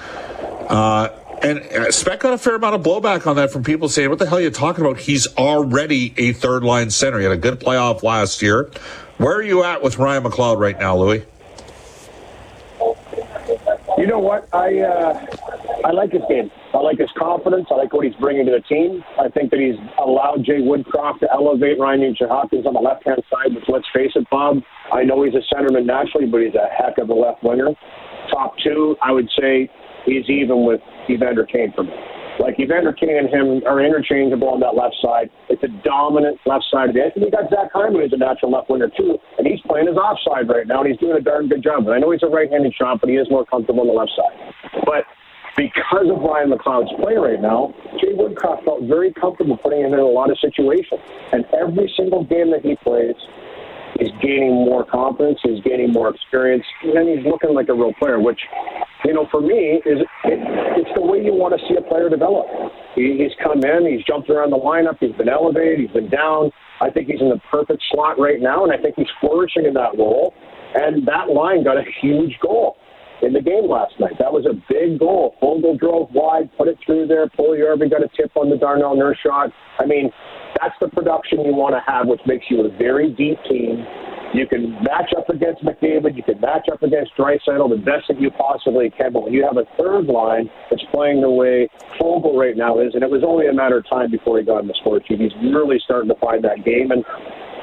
Uh, 0.68 1.08
and 1.42 1.58
uh, 1.60 1.90
Spec 1.90 2.20
got 2.20 2.32
a 2.32 2.38
fair 2.38 2.54
amount 2.54 2.74
of 2.74 2.82
blowback 2.82 3.26
on 3.26 3.36
that 3.36 3.50
from 3.50 3.64
people 3.64 3.88
saying, 3.88 4.10
"What 4.10 4.18
the 4.18 4.28
hell 4.28 4.38
are 4.38 4.42
you 4.42 4.50
talking 4.50 4.84
about? 4.84 4.98
He's 4.98 5.26
already 5.36 6.14
a 6.16 6.32
third 6.32 6.62
line 6.62 6.90
center. 6.90 7.18
He 7.18 7.24
had 7.24 7.32
a 7.32 7.36
good 7.36 7.60
playoff 7.60 8.02
last 8.02 8.42
year. 8.42 8.70
Where 9.18 9.36
are 9.36 9.42
you 9.42 9.64
at 9.64 9.82
with 9.82 9.98
Ryan 9.98 10.24
McLeod 10.24 10.58
right 10.58 10.78
now, 10.78 10.96
Louis?" 10.96 11.24
You 13.98 14.06
know 14.06 14.18
what? 14.18 14.48
I 14.52 14.80
uh, 14.80 15.26
I 15.84 15.90
like 15.90 16.12
his 16.12 16.22
game. 16.28 16.50
I 16.74 16.80
like 16.80 16.98
his 16.98 17.10
confidence. 17.18 17.66
I 17.70 17.74
like 17.74 17.92
what 17.92 18.04
he's 18.04 18.16
bringing 18.16 18.46
to 18.46 18.52
the 18.52 18.64
team. 18.64 19.04
I 19.20 19.28
think 19.28 19.50
that 19.50 19.60
he's 19.60 19.76
allowed 20.00 20.44
Jay 20.44 20.64
Woodcroft 20.64 21.20
to 21.20 21.28
elevate 21.30 21.78
Ryan 21.78 22.00
Nugent 22.00 22.30
Hopkins 22.30 22.66
on 22.66 22.72
the 22.72 22.80
left 22.80 23.04
hand 23.04 23.20
side, 23.28 23.54
which, 23.54 23.64
let's 23.68 23.86
face 23.94 24.12
it, 24.14 24.24
Bob, 24.30 24.56
I 24.92 25.04
know 25.04 25.22
he's 25.22 25.34
a 25.34 25.44
centerman 25.52 25.84
naturally, 25.84 26.26
but 26.26 26.40
he's 26.40 26.56
a 26.56 26.72
heck 26.72 26.96
of 26.96 27.10
a 27.10 27.14
left 27.14 27.44
winger. 27.44 27.68
Top 28.32 28.54
two, 28.64 28.96
I 29.02 29.12
would 29.12 29.28
say 29.38 29.68
he's 30.06 30.24
even 30.30 30.64
with 30.64 30.80
Evander 31.10 31.44
Kane 31.44 31.72
for 31.76 31.84
me. 31.84 31.92
Like 32.40 32.58
Evander 32.58 32.96
Kane 32.96 33.20
and 33.20 33.28
him 33.28 33.60
are 33.68 33.84
interchangeable 33.84 34.48
on 34.48 34.60
that 34.60 34.72
left 34.72 34.96
side. 35.04 35.28
It's 35.52 35.62
a 35.62 35.68
dominant 35.84 36.40
left 36.46 36.64
side 36.72 36.88
of 36.88 36.94
the 36.96 37.04
ice. 37.04 37.12
And 37.14 37.24
you 37.24 37.30
got 37.30 37.52
Zach 37.52 37.68
Hyman, 37.76 38.00
who's 38.00 38.12
a 38.14 38.16
natural 38.16 38.50
left 38.50 38.70
winger 38.70 38.88
too, 38.88 39.20
and 39.36 39.46
he's 39.46 39.60
playing 39.68 39.92
his 39.92 40.00
offside 40.00 40.48
right 40.48 40.66
now, 40.66 40.80
and 40.80 40.88
he's 40.88 40.98
doing 40.98 41.20
a 41.20 41.20
darn 41.20 41.52
good 41.52 41.62
job. 41.62 41.84
And 41.84 41.92
I 41.92 41.98
know 42.00 42.10
he's 42.10 42.24
a 42.24 42.32
right-handed 42.32 42.72
shot, 42.72 43.04
but 43.04 43.10
he 43.12 43.20
is 43.20 43.28
more 43.28 43.44
comfortable 43.44 43.84
on 43.84 43.92
the 43.92 43.92
left 43.92 44.16
side. 44.16 44.32
But 44.88 45.04
because 45.56 46.08
of 46.08 46.22
Ryan 46.22 46.50
McLeod's 46.50 46.92
play 47.00 47.16
right 47.16 47.40
now, 47.40 47.74
Jay 48.00 48.16
Woodcroft 48.16 48.64
felt 48.64 48.84
very 48.84 49.12
comfortable 49.12 49.56
putting 49.58 49.80
him 49.80 49.92
in 49.92 49.98
a 50.00 50.06
lot 50.06 50.30
of 50.30 50.38
situations. 50.38 51.00
And 51.32 51.44
every 51.52 51.92
single 51.96 52.24
game 52.24 52.50
that 52.52 52.64
he 52.64 52.76
plays, 52.82 53.16
he's 53.98 54.12
gaining 54.22 54.64
more 54.64 54.84
confidence, 54.84 55.38
he's 55.42 55.62
gaining 55.62 55.92
more 55.92 56.08
experience, 56.08 56.64
and 56.82 57.08
he's 57.08 57.26
looking 57.26 57.54
like 57.54 57.68
a 57.68 57.74
real 57.74 57.92
player, 57.98 58.18
which, 58.18 58.40
you 59.04 59.12
know, 59.12 59.28
for 59.30 59.40
me, 59.40 59.82
is 59.84 60.00
it, 60.24 60.40
it's 60.80 60.90
the 60.94 61.02
way 61.02 61.22
you 61.22 61.34
want 61.34 61.52
to 61.52 61.60
see 61.68 61.76
a 61.76 61.82
player 61.82 62.08
develop. 62.08 62.46
He, 62.94 63.20
he's 63.20 63.36
come 63.42 63.60
in, 63.60 63.84
he's 63.84 64.04
jumped 64.06 64.30
around 64.30 64.50
the 64.50 64.60
lineup, 64.60 64.96
he's 65.00 65.16
been 65.16 65.28
elevated, 65.28 65.80
he's 65.80 65.92
been 65.92 66.08
down. 66.08 66.50
I 66.80 66.88
think 66.90 67.08
he's 67.08 67.20
in 67.20 67.28
the 67.28 67.40
perfect 67.50 67.82
slot 67.92 68.18
right 68.18 68.40
now, 68.40 68.64
and 68.64 68.72
I 68.72 68.78
think 68.78 68.96
he's 68.96 69.12
flourishing 69.20 69.66
in 69.66 69.74
that 69.74 69.96
role. 69.98 70.34
And 70.74 71.06
that 71.06 71.28
line 71.28 71.62
got 71.62 71.76
a 71.76 71.84
huge 72.00 72.38
goal 72.40 72.76
in 73.22 73.32
the 73.32 73.40
game 73.40 73.70
last 73.70 73.94
night. 73.98 74.18
That 74.18 74.32
was 74.32 74.44
a 74.46 74.54
big 74.68 74.98
goal. 74.98 75.36
Foegele 75.40 75.78
drove 75.78 76.10
wide, 76.12 76.50
put 76.58 76.68
it 76.68 76.76
through 76.84 77.06
there. 77.06 77.26
Puljujarvi 77.28 77.90
got 77.90 78.02
a 78.02 78.10
tip 78.16 78.36
on 78.36 78.50
the 78.50 78.56
Darnell 78.56 78.96
Nurse 78.96 79.18
shot. 79.24 79.50
I 79.78 79.86
mean, 79.86 80.10
that's 80.60 80.74
the 80.80 80.88
production 80.88 81.40
you 81.42 81.54
want 81.54 81.74
to 81.74 81.82
have, 81.90 82.06
which 82.06 82.20
makes 82.26 82.46
you 82.50 82.66
a 82.66 82.68
very 82.76 83.10
deep 83.14 83.38
team. 83.48 83.86
You 84.34 84.46
can 84.46 84.72
match 84.82 85.12
up 85.16 85.28
against 85.28 85.62
McDavid. 85.62 86.16
You 86.16 86.22
can 86.22 86.40
match 86.40 86.66
up 86.72 86.82
against 86.82 87.12
Draisaitl 87.16 87.68
the 87.68 87.76
best 87.76 88.08
that 88.08 88.20
you 88.20 88.30
possibly 88.30 88.90
can. 88.90 89.12
But 89.12 89.24
when 89.24 89.32
you 89.32 89.44
have 89.44 89.58
a 89.58 89.68
third 89.76 90.06
line 90.06 90.50
that's 90.70 90.82
playing 90.90 91.20
the 91.20 91.30
way 91.30 91.68
Foegele 92.00 92.34
right 92.34 92.56
now 92.56 92.80
is, 92.80 92.94
and 92.94 93.02
it 93.02 93.10
was 93.10 93.22
only 93.26 93.48
a 93.48 93.52
matter 93.52 93.76
of 93.78 93.88
time 93.88 94.10
before 94.10 94.38
he 94.38 94.44
got 94.44 94.60
in 94.60 94.68
the 94.68 94.74
score 94.80 95.00
sheet, 95.06 95.20
he's 95.20 95.36
really 95.52 95.78
starting 95.84 96.08
to 96.08 96.16
find 96.16 96.42
that 96.44 96.64
game. 96.64 96.90
And 96.90 97.04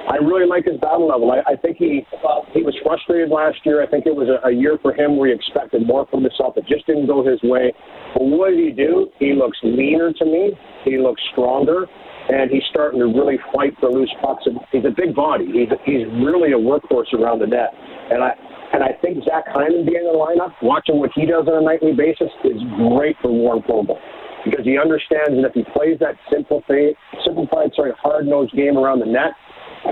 I 0.07 0.15
really 0.17 0.47
like 0.47 0.65
his 0.65 0.79
battle 0.79 1.07
level. 1.07 1.31
I, 1.31 1.43
I 1.53 1.55
think 1.55 1.77
he 1.77 2.05
he 2.53 2.63
was 2.63 2.75
frustrated 2.83 3.29
last 3.29 3.59
year. 3.65 3.83
I 3.83 3.87
think 3.87 4.05
it 4.05 4.15
was 4.15 4.31
a, 4.31 4.39
a 4.47 4.51
year 4.51 4.79
for 4.81 4.93
him 4.93 5.17
where 5.17 5.29
he 5.29 5.35
expected 5.35 5.85
more 5.85 6.07
from 6.07 6.23
himself. 6.23 6.55
It 6.57 6.65
just 6.67 6.87
didn't 6.87 7.07
go 7.07 7.25
his 7.25 7.39
way. 7.43 7.73
But 8.13 8.23
what 8.23 8.51
did 8.51 8.59
he 8.59 8.71
do? 8.71 9.11
He 9.19 9.33
looks 9.33 9.57
leaner 9.61 10.13
to 10.13 10.25
me. 10.25 10.55
He 10.85 10.97
looks 10.97 11.21
stronger, 11.31 11.85
and 12.29 12.49
he's 12.49 12.63
starting 12.71 12.99
to 12.99 13.11
really 13.11 13.37
fight 13.53 13.75
for 13.79 13.91
loose 13.91 14.13
pucks. 14.21 14.47
He's 14.71 14.85
a 14.85 14.95
big 14.95 15.13
body. 15.13 15.45
He's 15.45 15.69
he's 15.85 16.07
really 16.23 16.53
a 16.53 16.59
workhorse 16.59 17.11
around 17.13 17.39
the 17.39 17.47
net. 17.47 17.75
And 18.09 18.23
I 18.23 18.31
and 18.73 18.83
I 18.83 18.93
think 19.01 19.23
Zach 19.25 19.45
Hyman 19.51 19.85
being 19.85 20.05
in 20.05 20.09
the 20.09 20.17
lineup, 20.17 20.53
watching 20.61 20.97
what 20.97 21.11
he 21.13 21.25
does 21.25 21.45
on 21.47 21.61
a 21.61 21.65
nightly 21.65 21.93
basis, 21.93 22.29
is 22.45 22.61
great 22.77 23.17
for 23.21 23.29
Warren 23.31 23.61
Foegele 23.63 23.97
because 24.45 24.63
he 24.63 24.77
understands 24.77 25.35
that 25.35 25.51
if 25.51 25.53
he 25.53 25.63
plays 25.75 25.99
that 25.99 26.15
simplified, 26.31 26.95
simplified, 27.25 27.71
sorry, 27.75 27.91
hard-nosed 27.99 28.53
game 28.53 28.77
around 28.77 28.99
the 28.99 29.05
net, 29.05 29.35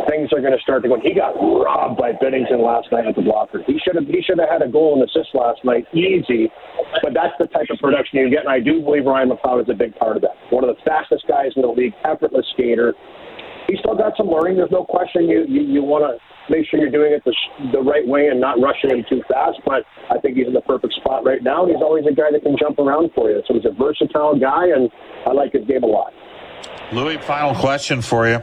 things 0.09 0.31
are 0.33 0.41
going 0.41 0.55
to 0.55 0.61
start 0.61 0.83
to 0.83 0.89
go. 0.89 0.99
He 0.99 1.13
got 1.13 1.35
robbed 1.39 1.97
by 1.99 2.11
Binnington 2.13 2.59
last 2.59 2.91
night 2.91 3.07
at 3.07 3.15
the 3.15 3.21
blocker. 3.21 3.63
He 3.65 3.79
should 3.83 3.95
have 3.95 4.07
he 4.07 4.21
should 4.21 4.39
have 4.39 4.49
had 4.49 4.61
a 4.61 4.69
goal 4.69 4.99
and 4.99 5.03
assist 5.03 5.33
last 5.33 5.63
night, 5.63 5.85
easy. 5.93 6.51
But 7.01 7.13
that's 7.13 7.35
the 7.39 7.47
type 7.47 7.67
of 7.69 7.79
production 7.79 8.19
you 8.19 8.29
get, 8.29 8.47
and 8.47 8.51
I 8.51 8.59
do 8.59 8.81
believe 8.81 9.05
Ryan 9.05 9.29
McLeod 9.29 9.63
is 9.63 9.69
a 9.69 9.77
big 9.77 9.95
part 9.95 10.15
of 10.15 10.21
that. 10.23 10.35
One 10.49 10.63
of 10.63 10.75
the 10.75 10.81
fastest 10.83 11.27
guys 11.27 11.51
in 11.55 11.61
the 11.61 11.71
league, 11.71 11.93
effortless 12.03 12.45
skater. 12.53 12.93
He's 13.67 13.79
still 13.79 13.95
got 13.95 14.15
some 14.15 14.27
learning. 14.27 14.55
There's 14.57 14.71
no 14.71 14.85
question. 14.85 15.27
You 15.27 15.45
you, 15.47 15.61
you 15.61 15.83
want 15.83 16.03
to 16.07 16.15
make 16.51 16.67
sure 16.67 16.79
you're 16.79 16.91
doing 16.91 17.11
it 17.11 17.23
the, 17.25 17.35
the 17.71 17.83
right 17.83 18.07
way 18.07 18.27
and 18.27 18.39
not 18.39 18.59
rushing 18.59 18.89
him 18.91 19.03
too 19.09 19.21
fast. 19.27 19.59
But 19.65 19.83
I 20.09 20.19
think 20.19 20.37
he's 20.37 20.47
in 20.47 20.53
the 20.53 20.63
perfect 20.63 20.93
spot 20.95 21.25
right 21.25 21.43
now, 21.43 21.63
and 21.63 21.71
he's 21.71 21.83
always 21.83 22.05
a 22.07 22.15
guy 22.15 22.31
that 22.31 22.43
can 22.43 22.55
jump 22.57 22.79
around 22.79 23.11
for 23.15 23.29
you. 23.29 23.41
So 23.47 23.55
he's 23.55 23.65
a 23.65 23.75
versatile 23.75 24.39
guy, 24.39 24.71
and 24.71 24.89
I 25.25 25.31
like 25.31 25.51
his 25.51 25.67
game 25.67 25.83
a 25.83 25.87
lot. 25.87 26.13
Louis, 26.93 27.17
final 27.19 27.53
question 27.53 28.01
for 28.01 28.27
you. 28.27 28.39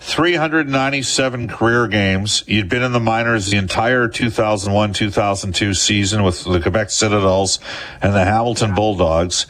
397 0.00 1.48
career 1.48 1.88
games. 1.88 2.44
You'd 2.46 2.68
been 2.68 2.82
in 2.82 2.92
the 2.92 3.00
minors 3.00 3.46
the 3.46 3.56
entire 3.56 4.08
2001 4.08 4.92
2002 4.92 5.74
season 5.74 6.22
with 6.22 6.44
the 6.44 6.60
Quebec 6.60 6.88
Citadelles 6.88 7.58
and 8.02 8.14
the 8.14 8.24
Hamilton 8.24 8.74
Bulldogs. 8.74 9.46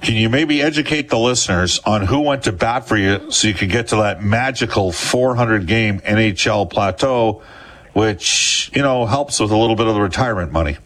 Can 0.00 0.14
you 0.16 0.28
maybe 0.28 0.60
educate 0.60 1.08
the 1.08 1.18
listeners 1.18 1.80
on 1.86 2.06
who 2.06 2.20
went 2.20 2.44
to 2.44 2.52
bat 2.52 2.86
for 2.86 2.96
you 2.96 3.30
so 3.30 3.48
you 3.48 3.54
could 3.54 3.70
get 3.70 3.88
to 3.88 3.96
that 3.96 4.22
magical 4.22 4.92
400 4.92 5.66
game 5.66 6.00
NHL 6.00 6.68
plateau, 6.70 7.42
which, 7.94 8.70
you 8.74 8.82
know, 8.82 9.06
helps 9.06 9.40
with 9.40 9.50
a 9.50 9.56
little 9.56 9.76
bit 9.76 9.86
of 9.86 9.94
the 9.94 10.00
retirement 10.00 10.52
money? 10.52 10.76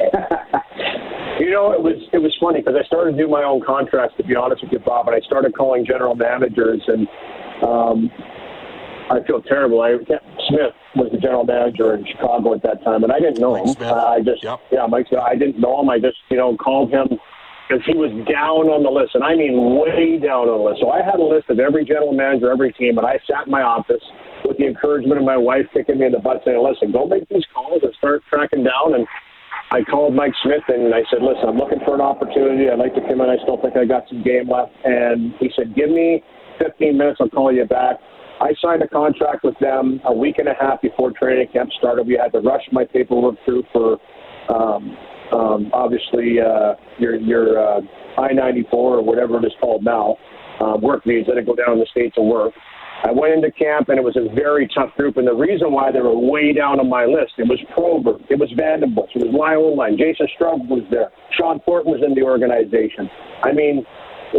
you 1.38 1.50
know, 1.50 1.72
it 1.72 1.80
was 1.80 2.08
it 2.12 2.18
was 2.18 2.36
funny 2.40 2.60
because 2.60 2.74
I 2.74 2.84
started 2.86 3.12
to 3.12 3.18
do 3.18 3.28
my 3.28 3.44
own 3.44 3.62
contracts, 3.64 4.16
to 4.16 4.24
be 4.24 4.34
honest 4.34 4.62
with 4.62 4.72
you, 4.72 4.80
Bob, 4.80 5.06
and 5.06 5.16
I 5.16 5.20
started 5.20 5.54
calling 5.54 5.86
general 5.86 6.16
managers 6.16 6.82
and 6.88 7.06
um, 7.62 8.10
I 9.10 9.20
feel 9.26 9.40
terrible. 9.42 9.80
I 9.82 9.94
Smith 10.48 10.74
was 10.96 11.10
the 11.12 11.18
general 11.18 11.44
manager 11.44 11.94
in 11.94 12.06
Chicago 12.06 12.54
at 12.54 12.62
that 12.62 12.82
time, 12.82 13.04
and 13.04 13.12
I 13.12 13.18
didn't 13.18 13.38
know 13.38 13.52
Mike 13.52 13.66
him. 13.66 13.74
Smith. 13.74 13.92
I 13.92 14.20
just 14.20 14.42
yep. 14.42 14.60
yeah, 14.72 14.86
Mike. 14.86 15.06
I 15.12 15.36
didn't 15.36 15.60
know 15.60 15.80
him. 15.80 15.90
I 15.90 15.98
just 15.98 16.18
you 16.28 16.36
know 16.36 16.56
called 16.56 16.90
him 16.90 17.18
because 17.68 17.84
he 17.86 17.94
was 17.94 18.10
down 18.26 18.66
on 18.70 18.82
the 18.82 18.90
list, 18.90 19.14
and 19.14 19.22
I 19.22 19.34
mean 19.34 19.78
way 19.78 20.18
down 20.18 20.50
on 20.50 20.58
the 20.58 20.64
list. 20.70 20.80
So 20.80 20.90
I 20.90 21.02
had 21.02 21.18
a 21.18 21.26
list 21.26 21.50
of 21.50 21.58
every 21.58 21.84
general 21.84 22.12
manager, 22.12 22.50
every 22.50 22.72
team, 22.72 22.98
and 22.98 23.06
I 23.06 23.18
sat 23.26 23.46
in 23.46 23.52
my 23.52 23.62
office 23.62 24.02
with 24.44 24.58
the 24.58 24.66
encouragement 24.66 25.18
of 25.18 25.26
my 25.26 25.36
wife 25.36 25.66
kicking 25.72 25.98
me 25.98 26.06
in 26.06 26.12
the 26.12 26.22
butt, 26.22 26.42
saying, 26.44 26.58
"Listen, 26.58 26.90
go 26.90 27.06
make 27.06 27.28
these 27.28 27.46
calls 27.54 27.82
and 27.82 27.94
start 27.94 28.22
tracking 28.28 28.64
down." 28.64 28.94
And 28.94 29.06
I 29.70 29.82
called 29.82 30.14
Mike 30.14 30.34
Smith 30.42 30.66
and 30.66 30.94
I 30.94 31.02
said, 31.10 31.22
"Listen, 31.22 31.46
I'm 31.46 31.58
looking 31.58 31.80
for 31.86 31.94
an 31.94 32.02
opportunity. 32.02 32.70
I'd 32.70 32.78
like 32.78 32.94
to 32.94 33.02
come 33.06 33.20
in. 33.22 33.30
I 33.30 33.38
still 33.42 33.58
think 33.58 33.76
I 33.76 33.84
got 33.84 34.08
some 34.08 34.22
game 34.22 34.50
left." 34.50 34.74
And 34.84 35.34
he 35.38 35.50
said, 35.54 35.74
"Give 35.74 35.90
me 35.90 36.22
15 36.58 36.96
minutes. 36.96 37.18
I'll 37.20 37.28
call 37.28 37.52
you 37.52 37.64
back." 37.64 37.96
I 38.40 38.52
signed 38.60 38.82
a 38.82 38.88
contract 38.88 39.44
with 39.44 39.58
them 39.60 40.00
a 40.04 40.12
week 40.12 40.36
and 40.38 40.48
a 40.48 40.54
half 40.60 40.82
before 40.82 41.10
training 41.10 41.48
camp 41.52 41.70
started. 41.78 42.06
We 42.06 42.18
had 42.20 42.32
to 42.32 42.40
rush 42.40 42.64
my 42.70 42.84
paperwork 42.84 43.36
through 43.46 43.64
for 43.72 43.98
um, 44.52 44.96
um, 45.32 45.70
obviously 45.72 46.38
uh, 46.40 46.74
your 46.98 47.16
your 47.16 47.58
uh, 47.58 47.80
I-94 48.18 48.72
or 48.72 49.02
whatever 49.02 49.38
it 49.38 49.44
is 49.44 49.52
called 49.60 49.84
now, 49.84 50.16
uh, 50.60 50.76
work 50.80 51.04
visa 51.04 51.34
to 51.34 51.42
go 51.42 51.54
down 51.54 51.74
in 51.74 51.78
the 51.80 51.86
states 51.90 52.14
and 52.16 52.28
work. 52.28 52.52
I 53.04 53.12
went 53.12 53.34
into 53.34 53.50
camp 53.52 53.88
and 53.90 53.98
it 53.98 54.02
was 54.02 54.16
a 54.16 54.32
very 54.34 54.68
tough 54.74 54.94
group. 54.96 55.18
And 55.18 55.26
the 55.26 55.34
reason 55.34 55.70
why 55.70 55.92
they 55.92 56.00
were 56.00 56.16
way 56.16 56.52
down 56.54 56.80
on 56.80 56.88
my 56.88 57.04
list, 57.04 57.34
it 57.36 57.46
was 57.46 57.60
Probert, 57.74 58.22
it 58.30 58.38
was 58.38 58.48
VandenBussche, 58.56 59.20
it 59.20 59.26
was 59.28 59.34
Lyle 59.36 59.76
Line, 59.76 59.98
Jason 59.98 60.26
Strub 60.32 60.66
was 60.68 60.82
there, 60.90 61.12
Shawn 61.36 61.60
Thornton 61.66 61.92
was 61.92 62.00
in 62.00 62.14
the 62.14 62.22
organization. 62.22 63.10
I 63.44 63.52
mean, 63.52 63.84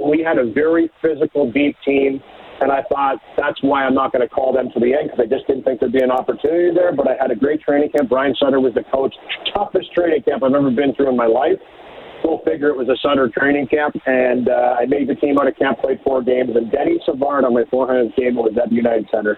we 0.06 0.24
had 0.24 0.38
a 0.38 0.52
very 0.52 0.90
physical, 1.02 1.52
deep 1.52 1.76
team. 1.86 2.22
And 2.60 2.72
I 2.72 2.82
thought 2.90 3.22
that's 3.38 3.62
why 3.62 3.86
I'm 3.86 3.94
not 3.94 4.12
going 4.12 4.28
to 4.28 4.34
call 4.34 4.52
them 4.52 4.72
to 4.74 4.80
the 4.80 4.94
end 4.98 5.12
because 5.14 5.22
I 5.22 5.30
just 5.30 5.46
didn't 5.46 5.62
think 5.62 5.80
there'd 5.80 5.94
be 5.94 6.02
an 6.02 6.10
opportunity 6.10 6.74
there. 6.74 6.90
But 6.90 7.08
I 7.08 7.14
had 7.20 7.30
a 7.30 7.36
great 7.36 7.62
training 7.62 7.92
camp. 7.94 8.10
Brian 8.10 8.34
Sutter 8.34 8.60
was 8.60 8.74
the 8.74 8.84
coach. 8.92 9.14
Toughest 9.54 9.94
training 9.94 10.24
camp 10.24 10.42
I've 10.42 10.54
ever 10.54 10.72
been 10.72 10.96
through 10.96 11.10
in 11.10 11.16
my 11.16 11.28
life. 11.28 11.62
Go 12.24 12.42
figure, 12.46 12.70
it 12.70 12.78
was 12.78 12.90
a 12.90 12.98
Sutter 13.02 13.30
training 13.30 13.68
camp, 13.68 13.96
and 14.06 14.50
uh, 14.50 14.78
I 14.80 14.86
made 14.86 15.08
the 15.08 15.16
team 15.16 15.38
out 15.38 15.48
of 15.48 15.56
camp, 15.56 15.80
played 15.80 16.00
four 16.04 16.22
games, 16.22 16.52
and 16.56 16.72
Denny 16.72 17.00
Savard 17.06 17.46
on 17.46 17.54
my 17.54 17.64
400th 17.64 18.16
game 18.16 18.36
was 18.36 18.58
at 18.62 18.70
the 18.70 18.76
United 18.76 19.08
Center. 19.12 19.38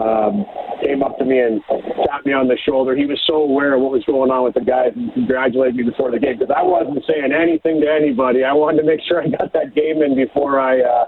Um, 0.00 0.44
came 0.82 1.02
up 1.02 1.18
to 1.18 1.24
me 1.24 1.38
and 1.38 1.60
tapped 2.06 2.26
me 2.26 2.32
on 2.32 2.48
the 2.48 2.58
shoulder. 2.66 2.96
He 2.96 3.06
was 3.06 3.20
so 3.26 3.42
aware 3.42 3.74
of 3.74 3.80
what 3.80 3.92
was 3.92 4.04
going 4.04 4.30
on 4.30 4.44
with 4.44 4.54
the 4.54 4.64
guys 4.64 4.92
and 4.96 5.12
congratulated 5.12 5.76
me 5.76 5.84
before 5.84 6.10
the 6.10 6.18
game 6.18 6.38
because 6.38 6.54
I 6.54 6.62
wasn't 6.62 7.04
saying 7.06 7.32
anything 7.32 7.80
to 7.80 7.88
anybody. 7.90 8.44
I 8.44 8.52
wanted 8.52 8.82
to 8.82 8.86
make 8.86 9.00
sure 9.06 9.22
I 9.22 9.28
got 9.28 9.52
that 9.52 9.74
game 9.74 10.02
in 10.02 10.16
before 10.16 10.60
I. 10.60 10.80
Uh, 10.80 11.06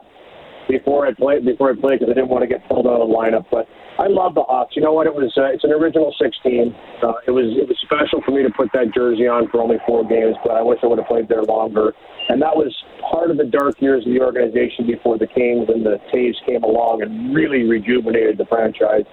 before 0.68 1.06
I 1.06 1.14
played 1.14 1.44
before 1.44 1.70
I 1.70 1.74
played 1.74 2.00
because 2.00 2.10
I 2.10 2.14
didn't 2.14 2.28
want 2.30 2.42
to 2.42 2.48
get 2.48 2.66
pulled 2.68 2.86
out 2.86 3.00
of 3.00 3.08
the 3.08 3.14
lineup. 3.14 3.46
But 3.50 3.68
I 3.98 4.08
love 4.08 4.34
the 4.34 4.42
Hawks. 4.42 4.76
You 4.76 4.82
know 4.82 4.92
what? 4.92 5.06
It 5.06 5.14
was 5.14 5.32
uh, 5.36 5.52
it's 5.52 5.64
an 5.64 5.72
original 5.72 6.14
16. 6.20 6.74
Uh, 7.02 7.12
it 7.26 7.30
was 7.30 7.56
it 7.56 7.68
was 7.68 7.78
special 7.82 8.20
for 8.24 8.32
me 8.32 8.42
to 8.42 8.50
put 8.50 8.70
that 8.72 8.92
jersey 8.92 9.26
on 9.26 9.48
for 9.48 9.62
only 9.62 9.76
four 9.86 10.04
games, 10.04 10.36
but 10.44 10.52
I 10.52 10.62
wish 10.62 10.80
I 10.82 10.86
would 10.86 10.98
have 10.98 11.08
played 11.08 11.28
there 11.28 11.42
longer. 11.42 11.92
And 12.28 12.42
that 12.42 12.56
was 12.56 12.74
part 13.10 13.30
of 13.30 13.36
the 13.36 13.46
dark 13.46 13.80
years 13.80 14.04
of 14.04 14.12
the 14.12 14.20
organization 14.20 14.86
before 14.86 15.16
the 15.16 15.26
Kings 15.26 15.68
and 15.68 15.86
the 15.86 15.96
Toews 16.12 16.34
came 16.44 16.62
along 16.64 17.02
and 17.02 17.34
really 17.34 17.62
rejuvenated 17.64 18.36
the 18.36 18.46
franchise. 18.46 19.06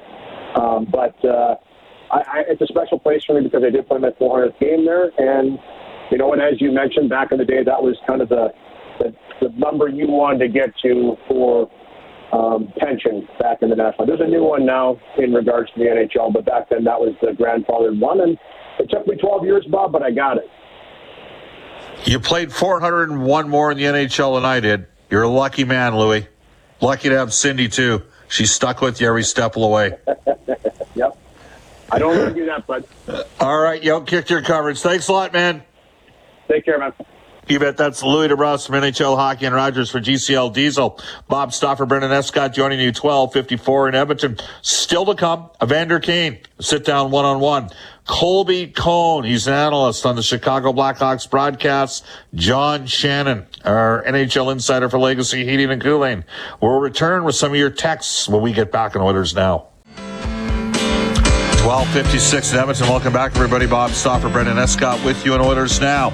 Um, 0.56 0.86
but 0.90 1.16
uh, 1.24 1.56
I, 2.12 2.20
I, 2.20 2.38
it's 2.50 2.62
a 2.62 2.68
special 2.68 3.00
place 3.00 3.24
for 3.24 3.40
me 3.40 3.42
because 3.42 3.64
I 3.64 3.70
did 3.70 3.88
play 3.88 4.00
my 4.00 4.12
400th 4.20 4.60
game 4.60 4.86
there, 4.86 5.10
and 5.18 5.58
you 6.12 6.18
know, 6.18 6.34
and 6.34 6.42
as 6.42 6.60
you 6.62 6.72
mentioned 6.72 7.10
back 7.10 7.32
in 7.32 7.38
the 7.38 7.46
day, 7.46 7.64
that 7.64 7.82
was 7.82 7.98
kind 8.06 8.22
of 8.22 8.30
the 8.30 8.54
the, 9.00 9.14
the 9.42 9.50
number 9.58 9.88
you 9.88 10.08
wanted 10.08 10.40
to 10.40 10.48
get 10.48 10.74
to 10.84 11.18
for 11.28 11.70
um, 12.34 12.74
pension 12.78 13.28
back 13.40 13.62
in 13.62 13.70
the 13.70 13.76
national. 13.76 14.08
There's 14.08 14.22
a 14.22 14.28
new 14.28 14.44
one 14.44 14.66
now 14.66 15.00
in 15.18 15.34
regards 15.34 15.72
to 15.74 15.80
the 15.80 15.86
NHL, 15.86 16.34
but 16.34 16.46
back 16.46 16.70
then 16.70 16.84
that 16.86 17.00
was 17.00 17.16
the 17.22 17.28
grandfathered 17.28 18.00
one, 18.00 18.22
and 18.22 18.38
it 18.80 18.90
took 18.90 19.08
me 19.08 19.16
12 19.16 19.46
years, 19.46 19.66
Bob, 19.70 19.92
but 19.92 20.02
I 20.02 20.12
got 20.12 20.38
it. 20.38 20.50
You 22.06 22.20
played 22.20 22.52
401 22.52 23.50
more 23.50 23.72
in 23.72 23.78
the 23.78 23.84
NHL 23.84 24.36
than 24.36 24.46
I 24.46 24.60
did. 24.60 24.88
You're 25.10 25.24
a 25.24 25.30
lucky 25.30 25.64
man, 25.64 25.96
Louie. 25.96 26.28
Lucky 26.82 27.10
to 27.10 27.18
have 27.18 27.34
Cindy, 27.34 27.70
too. 27.70 28.02
She's 28.28 28.52
stuck 28.52 28.82
with 28.82 29.00
you 29.00 29.08
every 29.08 29.24
step 29.24 29.56
of 29.56 29.62
the 29.62 29.68
way. 29.68 29.92
yep. 30.96 31.18
I 31.92 32.00
don't 32.00 32.18
want 32.18 32.34
to 32.34 32.42
do 32.42 32.46
that, 32.48 32.66
but. 32.66 32.88
All 33.40 33.58
right, 33.58 33.82
yo, 33.82 34.02
kicked 34.02 34.32
your 34.32 34.42
coverage. 34.42 34.82
Thanks 34.82 35.08
a 35.08 35.14
lot, 35.14 35.34
man. 35.34 35.64
Take 36.48 36.66
care, 36.66 36.80
man. 36.80 36.94
You 37.48 37.60
bet. 37.60 37.76
That's 37.76 38.02
Louis 38.02 38.30
DeBrusk 38.30 38.68
from 38.68 38.76
NHL 38.76 39.18
Hockey 39.18 39.46
and 39.46 39.54
Rogers 39.54 39.90
for 39.90 40.00
GCL 40.00 40.54
Diesel. 40.54 40.98
Bob 41.28 41.54
Stauffer, 41.54 41.86
Brendan 41.86 42.12
Escott 42.12 42.54
joining 42.54 42.80
you 42.80 42.88
1254 42.88 43.90
in 43.90 43.96
Edmonton. 43.96 44.38
Still 44.62 45.06
to 45.06 45.16
come, 45.16 45.50
Evander 45.62 46.00
Kane. 46.00 46.40
Sit 46.62 46.86
down 46.86 47.12
one 47.12 47.26
on 47.26 47.42
one. 47.42 47.70
Colby 48.06 48.68
Cohen, 48.68 49.26
he's 49.26 49.48
an 49.48 49.54
analyst 49.54 50.06
on 50.06 50.16
the 50.16 50.24
Chicago 50.24 50.72
Blackhawks 50.72 51.30
broadcast. 51.30 52.06
John 52.34 52.86
Shannon, 52.86 53.46
our 53.66 54.04
NHL 54.06 54.52
insider 54.52 54.88
for 54.88 54.98
Legacy 54.98 55.46
Heating 55.46 55.70
and 55.70 55.82
Cooling. 55.82 56.24
We'll 56.62 56.80
return 56.80 57.26
with 57.26 57.36
some 57.36 57.52
of 57.52 57.58
your 57.58 57.70
texts 57.70 58.30
when 58.30 58.42
we 58.42 58.54
get 58.54 58.72
back 58.72 58.96
in 58.96 59.02
Oilers 59.02 59.36
Now. 59.36 59.68
1256 61.66 62.54
in 62.54 62.60
Edmonton. 62.60 62.88
Welcome 62.88 63.14
back, 63.14 63.36
everybody. 63.36 63.68
Bob 63.68 63.92
Stauffer, 63.92 64.30
Brendan 64.30 64.58
Escott 64.58 65.04
with 65.04 65.26
you 65.26 65.34
in 65.36 65.42
Oilers 65.42 65.82
Now. 65.82 66.12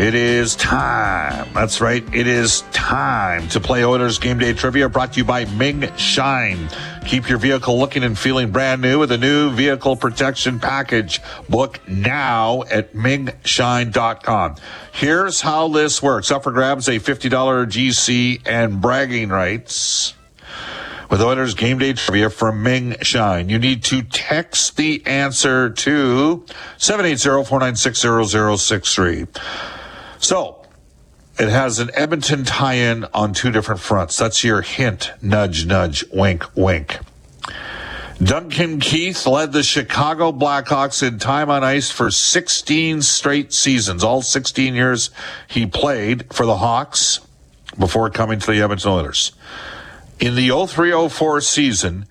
It 0.00 0.14
is 0.14 0.56
time. 0.56 1.52
That's 1.52 1.82
right. 1.82 2.02
It 2.14 2.26
is 2.26 2.62
time 2.72 3.46
to 3.48 3.60
play 3.60 3.84
Oilers 3.84 4.18
Game 4.18 4.38
Day 4.38 4.54
Trivia 4.54 4.88
brought 4.88 5.12
to 5.12 5.18
you 5.18 5.26
by 5.26 5.44
Ming 5.44 5.94
Shine. 5.98 6.70
Keep 7.04 7.28
your 7.28 7.36
vehicle 7.36 7.78
looking 7.78 8.02
and 8.02 8.18
feeling 8.18 8.50
brand 8.50 8.80
new 8.80 8.98
with 8.98 9.12
a 9.12 9.18
new 9.18 9.50
vehicle 9.50 9.96
protection 9.96 10.58
package. 10.58 11.20
Book 11.50 11.86
now 11.86 12.62
at 12.70 12.94
mingshine.com. 12.94 14.54
Here's 14.90 15.42
how 15.42 15.68
this 15.68 16.02
works. 16.02 16.30
Up 16.30 16.44
for 16.44 16.52
grabs 16.52 16.88
a 16.88 16.92
$50 16.92 17.66
GC 17.66 18.40
and 18.46 18.80
bragging 18.80 19.28
rights 19.28 20.14
with 21.10 21.20
Oilers 21.20 21.52
Game 21.52 21.76
Day 21.76 21.92
Trivia 21.92 22.30
from 22.30 22.62
Ming 22.62 22.96
Shine. 23.02 23.50
You 23.50 23.58
need 23.58 23.84
to 23.84 24.00
text 24.00 24.78
the 24.78 25.04
answer 25.04 25.68
to 25.68 26.46
780-496-0063. 26.78 29.28
So 30.20 30.66
it 31.38 31.48
has 31.48 31.78
an 31.78 31.90
Edmonton 31.94 32.44
tie-in 32.44 33.06
on 33.14 33.32
two 33.32 33.50
different 33.50 33.80
fronts. 33.80 34.16
That's 34.16 34.44
your 34.44 34.60
hint, 34.60 35.10
nudge, 35.22 35.66
nudge, 35.66 36.04
wink, 36.12 36.44
wink. 36.54 36.98
Duncan 38.22 38.80
Keith 38.80 39.26
led 39.26 39.52
the 39.52 39.62
Chicago 39.62 40.30
Blackhawks 40.30 41.02
in 41.02 41.18
time 41.18 41.48
on 41.48 41.64
ice 41.64 41.90
for 41.90 42.10
16 42.10 43.00
straight 43.00 43.54
seasons, 43.54 44.04
all 44.04 44.20
16 44.20 44.74
years 44.74 45.08
he 45.48 45.64
played 45.64 46.30
for 46.30 46.44
the 46.44 46.58
Hawks 46.58 47.20
before 47.78 48.10
coming 48.10 48.38
to 48.38 48.50
the 48.50 48.60
Edmonton 48.60 48.90
Oilers. 48.90 49.32
In 50.18 50.34
the 50.34 50.50
0304 50.50 51.40
season, 51.40 52.04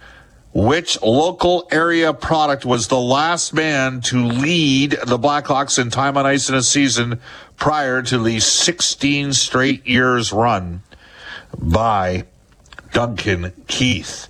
which 0.52 1.00
local 1.04 1.68
area 1.72 2.12
product 2.12 2.66
was 2.66 2.88
the 2.88 3.00
last 3.00 3.54
man 3.54 4.02
to 4.02 4.26
lead 4.26 4.92
the 5.06 5.20
Blackhawks 5.20 5.78
in 5.78 5.92
time 5.92 6.18
on 6.18 6.26
ice 6.26 6.50
in 6.50 6.56
a 6.56 6.64
season 6.64 7.20
prior 7.60 8.02
to 8.02 8.18
the 8.18 8.40
16 8.40 9.34
straight 9.34 9.86
years 9.86 10.34
run 10.34 10.82
by 11.58 12.26
Duncan 12.94 13.52
Keith? 13.68 14.28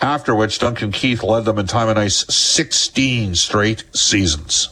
after 0.00 0.34
which 0.34 0.58
Duncan 0.58 0.92
Keith 0.92 1.22
led 1.22 1.46
them 1.46 1.58
in 1.58 1.66
time 1.66 1.88
and 1.88 1.98
ice 1.98 2.26
16 2.28 3.34
straight 3.34 3.84
seasons. 3.94 4.68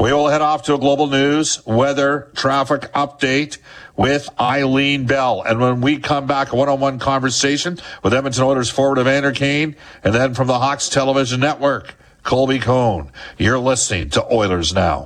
We 0.00 0.12
will 0.12 0.28
head 0.28 0.40
off 0.40 0.62
to 0.64 0.74
a 0.74 0.78
global 0.78 1.06
news 1.06 1.64
weather 1.66 2.30
traffic 2.34 2.92
update 2.92 3.58
with 3.96 4.28
Eileen 4.40 5.06
Bell. 5.06 5.42
And 5.42 5.60
when 5.60 5.80
we 5.80 5.98
come 5.98 6.26
back, 6.26 6.52
a 6.52 6.56
one-on-one 6.56 6.98
conversation 6.98 7.78
with 8.02 8.14
Edmonton 8.14 8.44
Oilers 8.44 8.70
forward 8.70 8.98
Evander 8.98 9.32
Kane, 9.32 9.76
and 10.02 10.14
then 10.14 10.34
from 10.34 10.46
the 10.46 10.58
Hawks 10.58 10.88
Television 10.88 11.40
Network, 11.40 11.94
Colby 12.22 12.58
Cohen. 12.58 13.10
You're 13.36 13.58
listening 13.58 14.10
to 14.10 14.24
Oilers 14.32 14.72
Now. 14.72 15.00